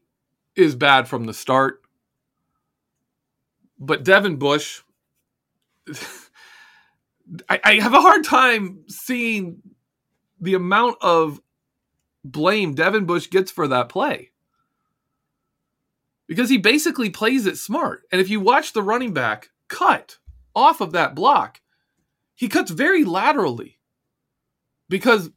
is 0.56 0.74
bad 0.74 1.08
from 1.08 1.24
the 1.24 1.34
start, 1.34 1.82
but 3.78 4.04
Devin 4.04 4.36
Bush. 4.36 4.82
I, 7.48 7.60
I 7.64 7.74
have 7.76 7.94
a 7.94 8.00
hard 8.00 8.24
time 8.24 8.84
seeing 8.88 9.62
the 10.40 10.54
amount 10.54 10.96
of 11.00 11.40
blame 12.24 12.74
Devin 12.74 13.06
Bush 13.06 13.30
gets 13.30 13.52
for 13.52 13.68
that 13.68 13.88
play. 13.88 14.31
Because 16.28 16.48
he 16.48 16.58
basically 16.58 17.10
plays 17.10 17.46
it 17.46 17.58
smart. 17.58 18.02
And 18.10 18.20
if 18.20 18.28
you 18.28 18.40
watch 18.40 18.72
the 18.72 18.82
running 18.82 19.12
back 19.12 19.50
cut 19.68 20.18
off 20.54 20.80
of 20.80 20.92
that 20.92 21.14
block, 21.14 21.60
he 22.34 22.48
cuts 22.48 22.70
very 22.70 23.04
laterally. 23.04 23.78
Because 24.88 25.30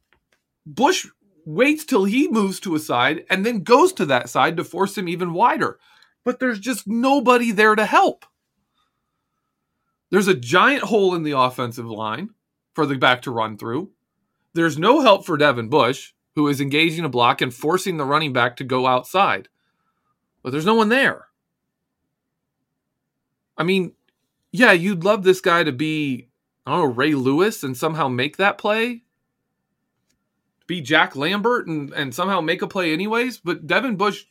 Bush 0.64 1.06
waits 1.44 1.84
till 1.84 2.04
he 2.04 2.28
moves 2.28 2.60
to 2.60 2.74
a 2.74 2.80
side 2.80 3.24
and 3.30 3.46
then 3.46 3.62
goes 3.62 3.92
to 3.94 4.06
that 4.06 4.28
side 4.28 4.56
to 4.56 4.64
force 4.64 4.98
him 4.98 5.08
even 5.08 5.32
wider. 5.32 5.78
But 6.24 6.40
there's 6.40 6.58
just 6.58 6.86
nobody 6.86 7.52
there 7.52 7.76
to 7.76 7.86
help. 7.86 8.26
There's 10.10 10.28
a 10.28 10.34
giant 10.34 10.84
hole 10.84 11.14
in 11.14 11.22
the 11.22 11.38
offensive 11.38 11.86
line 11.86 12.30
for 12.74 12.86
the 12.86 12.96
back 12.96 13.22
to 13.22 13.30
run 13.30 13.56
through. 13.56 13.90
There's 14.54 14.78
no 14.78 15.00
help 15.00 15.26
for 15.26 15.36
Devin 15.36 15.68
Bush, 15.68 16.12
who 16.34 16.48
is 16.48 16.60
engaging 16.60 17.04
a 17.04 17.08
block 17.08 17.40
and 17.40 17.52
forcing 17.52 17.96
the 17.96 18.04
running 18.04 18.32
back 18.32 18.56
to 18.56 18.64
go 18.64 18.86
outside. 18.86 19.48
But 20.46 20.52
there's 20.52 20.64
no 20.64 20.76
one 20.76 20.90
there. 20.90 21.26
I 23.58 23.64
mean, 23.64 23.94
yeah, 24.52 24.70
you'd 24.70 25.02
love 25.02 25.24
this 25.24 25.40
guy 25.40 25.64
to 25.64 25.72
be, 25.72 26.28
I 26.64 26.70
don't 26.70 26.78
know, 26.78 26.94
Ray 26.94 27.14
Lewis 27.16 27.64
and 27.64 27.76
somehow 27.76 28.06
make 28.06 28.36
that 28.36 28.56
play. 28.56 29.02
Be 30.68 30.80
Jack 30.80 31.16
Lambert 31.16 31.66
and, 31.66 31.92
and 31.94 32.14
somehow 32.14 32.40
make 32.40 32.62
a 32.62 32.68
play 32.68 32.92
anyways. 32.92 33.38
But 33.38 33.66
Devin 33.66 33.96
Bush 33.96 34.26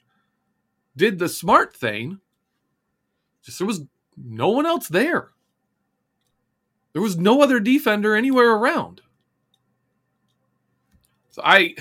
did 0.95 1.19
the 1.19 1.27
smart 1.27 1.75
thing. 1.75 2.21
Just 3.43 3.57
there 3.57 3.67
was 3.67 3.81
no 4.15 4.47
one 4.47 4.65
else 4.65 4.87
there. 4.87 5.31
There 6.93 7.01
was 7.01 7.17
no 7.17 7.41
other 7.41 7.59
defender 7.59 8.15
anywhere 8.15 8.53
around. 8.53 9.01
So 11.31 11.41
I 11.43 11.75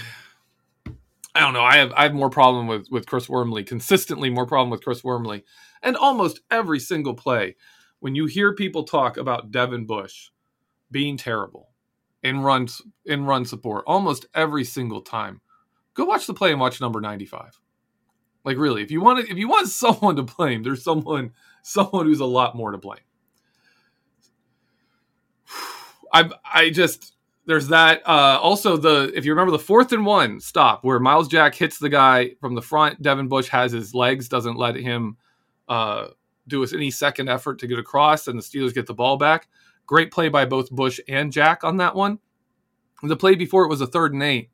I 1.35 1.41
don't 1.41 1.53
know. 1.53 1.63
I 1.65 1.77
have 1.79 1.93
I 1.93 2.05
have 2.05 2.15
more 2.15 2.31
problem 2.31 2.69
with 2.69 2.89
with 2.91 3.07
Chris 3.07 3.29
Wormley, 3.29 3.65
consistently 3.65 4.31
more 4.31 4.47
problem 4.47 4.71
with 4.71 4.85
Chris 4.85 5.03
Wormley. 5.03 5.45
And 5.83 5.97
almost 5.97 6.41
every 6.51 6.79
single 6.79 7.15
play, 7.15 7.57
when 8.01 8.15
you 8.15 8.27
hear 8.27 8.55
people 8.55 8.85
talk 8.85 9.17
about 9.17 9.51
Devin 9.51 9.87
Bush 9.87 10.31
being 10.91 11.17
terrible 11.17 11.71
in 12.23 12.41
runs 12.41 12.81
in 13.05 13.25
run 13.25 13.45
support, 13.45 13.85
almost 13.87 14.27
every 14.35 14.65
single 14.65 15.01
time, 15.03 15.41
go 15.95 16.05
watch 16.05 16.27
the 16.27 16.35
play 16.35 16.53
and 16.53 16.61
watch 16.61 16.81
number 16.81 17.01
95. 17.01 17.61
Like 18.45 18.57
really, 18.57 18.83
if 18.83 18.93
you 18.93 19.01
want 19.01 19.25
to, 19.25 19.31
if 19.31 19.37
you 19.37 19.49
want 19.49 19.69
someone 19.71 20.17
to 20.17 20.23
blame, 20.23 20.63
there's 20.63 20.85
someone 20.85 21.33
someone 21.63 22.07
who's 22.07 22.21
a 22.21 22.27
lot 22.27 22.55
more 22.55 22.71
to 22.71 22.79
blame. 22.79 23.01
I 26.13 26.31
I 26.45 26.71
just 26.71 27.14
there's 27.47 27.69
that. 27.69 28.03
Uh, 28.07 28.39
also, 28.41 28.77
the 28.77 29.13
if 29.15 29.25
you 29.25 29.33
remember 29.33 29.53
the 29.53 29.59
fourth 29.59 29.93
and 29.93 30.07
one 30.07 30.41
stop 30.41 30.85
where 30.85 30.99
Myles 30.99 31.29
Jack 31.29 31.55
hits 31.55 31.79
the 31.79 31.89
guy 31.89 32.31
from 32.41 32.55
the 32.55 32.63
front, 32.63 33.03
Devin 33.03 33.29
Bush 33.29 33.49
has 33.49 33.73
his 33.73 33.95
legs, 33.95 34.29
doesn't 34.29 34.57
let 34.57 34.77
him 34.77 35.17
uh, 35.69 36.09
do 36.49 36.65
any 36.65 36.91
second 36.91 37.29
effort 37.29 37.59
to 37.61 37.67
get 37.67 37.79
across, 37.79 38.29
and 38.29 38.39
the 38.39 38.43
Steelers 38.43 38.75
get 38.75 38.87
the 38.87 38.95
ball 38.95 39.17
back. 39.17 39.49
Great 39.87 40.11
play 40.11 40.29
by 40.29 40.47
both 40.47 40.71
Bush 40.71 40.99
and 41.09 41.33
Jack 41.33 41.65
on 41.65 41.77
that 41.77 41.95
one. 41.95 42.19
The 43.03 43.17
play 43.17 43.35
before 43.35 43.65
it 43.65 43.69
was 43.69 43.83
a 43.83 43.87
third 43.87 44.15
and 44.15 44.23
eight. 44.23 44.51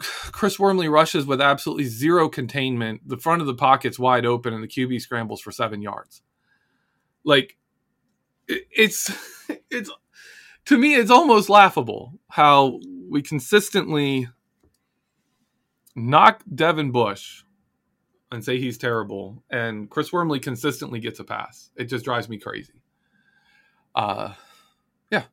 Chris 0.00 0.58
Wormley 0.58 0.88
rushes 0.88 1.26
with 1.26 1.40
absolutely 1.40 1.84
zero 1.84 2.28
containment. 2.28 3.08
The 3.08 3.18
front 3.18 3.40
of 3.40 3.46
the 3.46 3.54
pocket's 3.54 3.98
wide 3.98 4.26
open, 4.26 4.52
and 4.52 4.62
the 4.62 4.68
QB 4.68 5.00
scrambles 5.00 5.40
for 5.40 5.52
seven 5.52 5.80
yards. 5.80 6.22
Like 7.24 7.56
it's 8.48 9.12
it's 9.70 9.90
to 10.66 10.78
me 10.78 10.94
it's 10.94 11.10
almost 11.10 11.48
laughable 11.48 12.12
how 12.28 12.80
we 13.10 13.22
consistently 13.22 14.28
knock 15.94 16.42
Devin 16.54 16.90
Bush 16.90 17.42
and 18.32 18.44
say 18.44 18.58
he's 18.58 18.78
terrible, 18.78 19.44
and 19.50 19.88
Chris 19.88 20.12
Wormley 20.12 20.40
consistently 20.40 20.98
gets 20.98 21.20
a 21.20 21.24
pass. 21.24 21.70
It 21.76 21.84
just 21.84 22.04
drives 22.04 22.28
me 22.28 22.38
crazy. 22.38 22.72
Uh, 23.94 24.32
yeah. 25.10 25.24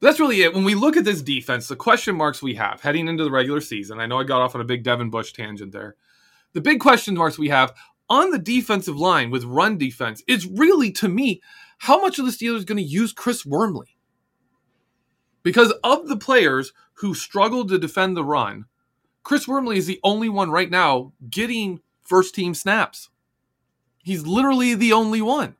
That's 0.00 0.18
really 0.18 0.42
it. 0.42 0.52
When 0.52 0.64
we 0.64 0.74
look 0.74 0.96
at 0.96 1.04
this 1.04 1.22
defense, 1.22 1.68
the 1.68 1.76
question 1.76 2.16
marks 2.16 2.42
we 2.42 2.54
have 2.54 2.80
heading 2.80 3.06
into 3.06 3.22
the 3.22 3.30
regular 3.30 3.60
season, 3.60 4.00
I 4.00 4.06
know 4.06 4.18
I 4.18 4.24
got 4.24 4.40
off 4.40 4.54
on 4.54 4.60
a 4.60 4.64
big 4.64 4.82
Devin 4.82 5.10
Bush 5.10 5.32
tangent 5.32 5.72
there. 5.72 5.94
The 6.52 6.60
big 6.60 6.80
question 6.80 7.14
marks 7.14 7.38
we 7.38 7.50
have 7.50 7.72
on 8.08 8.30
the 8.30 8.38
defensive 8.38 8.96
line 8.96 9.30
with 9.30 9.44
run 9.44 9.78
defense 9.78 10.22
is 10.26 10.46
really, 10.46 10.90
to 10.92 11.08
me, 11.08 11.40
how 11.78 12.00
much 12.00 12.18
of 12.18 12.26
the 12.26 12.32
Steelers 12.32 12.66
going 12.66 12.78
to 12.78 12.82
use 12.82 13.12
Chris 13.12 13.46
Wormley? 13.46 13.96
Because 15.42 15.72
of 15.82 16.08
the 16.08 16.16
players 16.16 16.72
who 16.94 17.14
struggled 17.14 17.68
to 17.68 17.78
defend 17.78 18.16
the 18.16 18.24
run, 18.24 18.66
Chris 19.22 19.48
Wormley 19.48 19.78
is 19.78 19.86
the 19.86 20.00
only 20.02 20.28
one 20.28 20.50
right 20.50 20.70
now 20.70 21.12
getting 21.28 21.80
first 22.02 22.34
team 22.34 22.54
snaps. 22.54 23.08
He's 24.02 24.26
literally 24.26 24.74
the 24.74 24.92
only 24.92 25.22
one. 25.22 25.56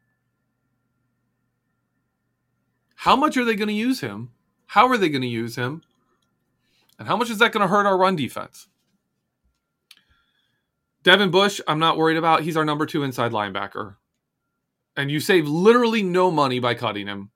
How 2.97 3.17
much 3.17 3.37
are 3.37 3.45
they 3.45 3.55
going 3.55 3.69
to 3.69 3.75
use 3.75 4.01
him? 4.01 4.31
How 4.67 4.87
are 4.89 4.99
they 4.99 5.09
going 5.09 5.23
to 5.23 5.29
use 5.29 5.57
him? 5.57 5.83
And 6.99 7.09
how 7.09 7.17
much 7.17 7.31
is 7.31 7.39
that 7.39 7.53
going 7.53 7.63
to 7.63 7.69
hurt 7.69 7.87
our 7.87 7.97
run 7.97 8.17
defense? 8.17 8.69
Devin 11.03 11.31
Bush, 11.31 11.61
I'm 11.67 11.79
not 11.79 11.97
worried 11.97 12.19
about. 12.19 12.43
He's 12.43 12.59
our 12.59 12.65
number 12.65 12.85
two 12.85 13.03
inside 13.03 13.33
linebacker. 13.33 13.97
And 14.97 15.11
you 15.11 15.19
save 15.19 15.49
literally 15.49 16.03
no 16.03 16.31
money 16.31 16.59
by 16.59 16.75
cutting 16.75 17.07
him. 17.07 17.31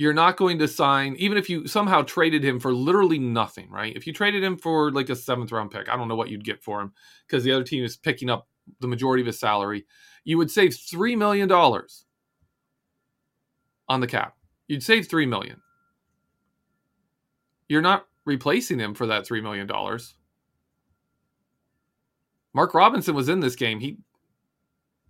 You're 0.00 0.14
not 0.14 0.38
going 0.38 0.58
to 0.60 0.66
sign, 0.66 1.14
even 1.16 1.36
if 1.36 1.50
you 1.50 1.66
somehow 1.66 2.00
traded 2.00 2.42
him 2.42 2.58
for 2.58 2.72
literally 2.72 3.18
nothing, 3.18 3.68
right? 3.68 3.94
If 3.94 4.06
you 4.06 4.14
traded 4.14 4.42
him 4.42 4.56
for 4.56 4.90
like 4.90 5.10
a 5.10 5.14
seventh 5.14 5.52
round 5.52 5.70
pick, 5.70 5.90
I 5.90 5.96
don't 5.96 6.08
know 6.08 6.16
what 6.16 6.30
you'd 6.30 6.42
get 6.42 6.64
for 6.64 6.80
him 6.80 6.94
because 7.26 7.44
the 7.44 7.52
other 7.52 7.64
team 7.64 7.84
is 7.84 7.98
picking 7.98 8.30
up 8.30 8.48
the 8.80 8.88
majority 8.88 9.20
of 9.20 9.26
his 9.26 9.38
salary. 9.38 9.84
You 10.24 10.38
would 10.38 10.50
save 10.50 10.70
$3 10.70 11.18
million 11.18 11.52
on 11.52 11.84
the 14.00 14.06
cap. 14.06 14.38
You'd 14.68 14.82
save 14.82 15.06
3 15.06 15.26
million. 15.26 15.60
You're 17.68 17.82
not 17.82 18.06
replacing 18.24 18.78
him 18.78 18.94
for 18.94 19.06
that 19.06 19.28
$3 19.28 19.42
million. 19.42 19.68
Mark 22.54 22.72
Robinson 22.72 23.14
was 23.14 23.28
in 23.28 23.40
this 23.40 23.54
game. 23.54 23.80
He 23.80 23.98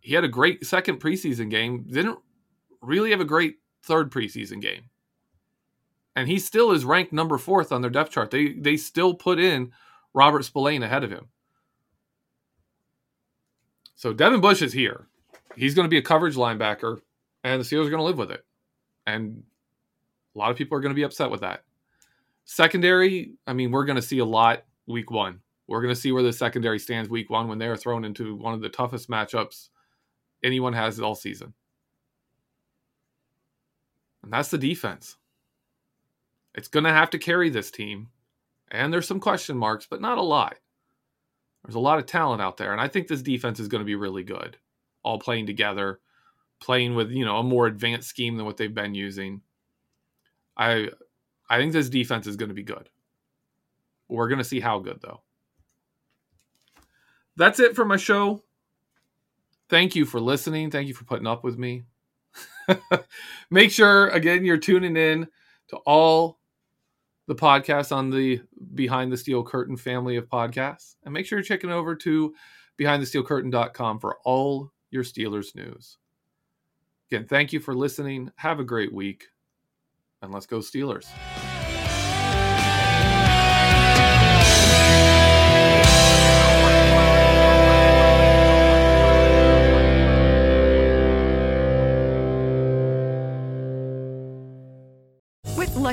he 0.01 0.15
had 0.15 0.25
a 0.25 0.29
great 0.29 0.67
second 0.67 0.99
preseason 0.99 1.49
game. 1.49 1.87
Didn't 1.89 2.19
really 2.83 3.13
have 3.13 3.21
a 3.21 3.25
great 3.25 3.60
third 3.83 4.11
preseason 4.11 4.61
game. 4.61 4.85
And 6.17 6.29
he 6.29 6.39
still 6.39 6.73
is 6.73 6.85
ranked 6.85 7.13
number 7.13 7.39
fourth 7.39 7.73
on 7.73 7.83
their 7.83 7.91
depth 7.91 8.11
chart. 8.11 8.31
They 8.31 8.53
they 8.53 8.77
still 8.77 9.15
put 9.15 9.39
in 9.39 9.73
Robert 10.13 10.45
Spillane 10.45 10.83
ahead 10.83 11.05
of 11.05 11.11
him. 11.11 11.29
So 13.95 14.13
Devin 14.13 14.41
Bush 14.41 14.63
is 14.63 14.73
here. 14.73 15.07
He's 15.57 15.75
going 15.75 15.85
to 15.85 15.91
be 15.91 15.99
a 15.99 16.03
coverage 16.03 16.37
linebacker, 16.37 17.01
and 17.45 17.61
the 17.61 17.65
Steelers 17.65 17.87
are 17.87 17.91
going 17.91 18.01
to 18.01 18.05
live 18.05 18.19
with 18.19 18.31
it. 18.31 18.45
And 19.07 19.43
a 20.35 20.39
lot 20.39 20.51
of 20.51 20.57
people 20.57 20.77
are 20.77 20.81
going 20.81 20.91
to 20.91 20.99
be 20.99 21.03
upset 21.03 21.31
with 21.31 21.41
that. 21.41 21.65
Secondary, 22.45 23.33
I 23.47 23.53
mean, 23.53 23.71
we're 23.71 23.85
going 23.85 23.97
to 23.97 24.03
see 24.03 24.19
a 24.19 24.25
lot 24.25 24.65
week 24.87 25.11
one. 25.11 25.41
We're 25.67 25.83
going 25.83 25.95
to 25.95 26.01
see 26.01 26.13
where 26.13 26.23
the 26.23 26.33
secondary 26.33 26.79
stands 26.79 27.11
week 27.11 27.31
one 27.31 27.47
when 27.47 27.59
they 27.59 27.67
are 27.67 27.77
thrown 27.77 28.05
into 28.05 28.35
one 28.35 28.55
of 28.55 28.61
the 28.61 28.69
toughest 28.69 29.09
matchups 29.09 29.69
anyone 30.43 30.73
has 30.73 30.99
all 30.99 31.15
season. 31.15 31.53
And 34.23 34.33
that's 34.33 34.51
the 34.51 34.59
defense. 34.59 35.17
It's 36.55 36.69
going 36.69 36.85
to 36.85 36.91
have 36.93 37.11
to 37.11 37.19
carry 37.19 37.51
this 37.51 37.71
team. 37.71 38.09
And 38.71 38.93
there's 38.93 39.07
some 39.07 39.21
question 39.21 39.57
marks, 39.57 39.87
but 39.87 40.01
not 40.01 40.19
a 40.19 40.23
lot. 40.23 40.57
There's 41.65 41.75
a 41.75 41.81
lot 41.81 41.99
of 41.99 42.07
talent 42.07 42.41
out 42.41 42.57
there. 42.57 42.73
And 42.73 42.81
I 42.81 42.89
think 42.89 43.09
this 43.09 43.23
defense 43.23 43.61
is 43.61 43.69
going 43.69 43.81
to 43.81 43.87
be 43.87 43.95
really 43.95 44.23
good, 44.23 44.57
all 45.03 45.19
playing 45.19 45.47
together, 45.47 46.01
playing 46.61 46.95
with, 46.95 47.11
you 47.11 47.25
know, 47.25 47.39
a 47.39 47.43
more 47.43 47.67
advanced 47.67 48.09
scheme 48.09 48.37
than 48.37 48.47
what 48.47 48.57
they've 48.57 48.75
been 48.75 48.95
using. 48.95 49.43
I 50.57 50.89
I 51.49 51.59
think 51.59 51.73
this 51.73 51.89
defense 51.89 52.27
is 52.27 52.37
going 52.37 52.49
to 52.49 52.55
be 52.55 52.63
good. 52.63 52.89
We're 54.09 54.29
going 54.29 54.39
to 54.39 54.45
see 54.45 54.61
how 54.61 54.79
good 54.79 55.01
though. 55.03 55.23
That's 57.37 57.61
it 57.61 57.75
for 57.75 57.85
my 57.85 57.97
show. 57.97 58.43
Thank 59.69 59.95
you 59.95 60.05
for 60.05 60.21
listening. 60.21 60.71
Thank 60.71 60.89
you 60.89 60.95
for 60.95 61.05
putting 61.05 61.27
up 61.27 61.45
with 61.45 61.59
me. 61.59 61.85
Make 63.51 63.71
sure 63.71 64.09
again 64.09 64.45
you're 64.45 64.59
tuning 64.59 64.97
in 64.97 65.27
to 65.69 65.77
all 65.79 66.39
the 67.27 67.35
podcasts 67.35 67.95
on 67.95 68.11
the 68.11 68.41
Behind 68.75 69.13
the 69.13 69.17
Steel 69.17 69.45
Curtain 69.45 69.77
family 69.77 70.17
of 70.17 70.29
podcasts. 70.29 70.97
And 71.05 71.15
make 71.15 71.27
sure 71.27 71.39
you're 71.39 71.45
checking 71.45 71.71
over 71.71 71.95
to 71.95 72.35
behindthesteelcurtain.com 72.81 74.01
for 74.01 74.19
all 74.25 74.73
your 74.91 75.05
Steelers 75.05 75.55
news. 75.55 75.99
Again, 77.11 77.27
thank 77.27 77.53
you 77.53 77.61
for 77.61 77.75
listening. 77.75 78.33
Have 78.37 78.59
a 78.59 78.65
great 78.65 78.93
week. 78.93 79.29
And 80.23 80.33
let's 80.33 80.47
go, 80.47 80.59
Steelers. 80.59 81.07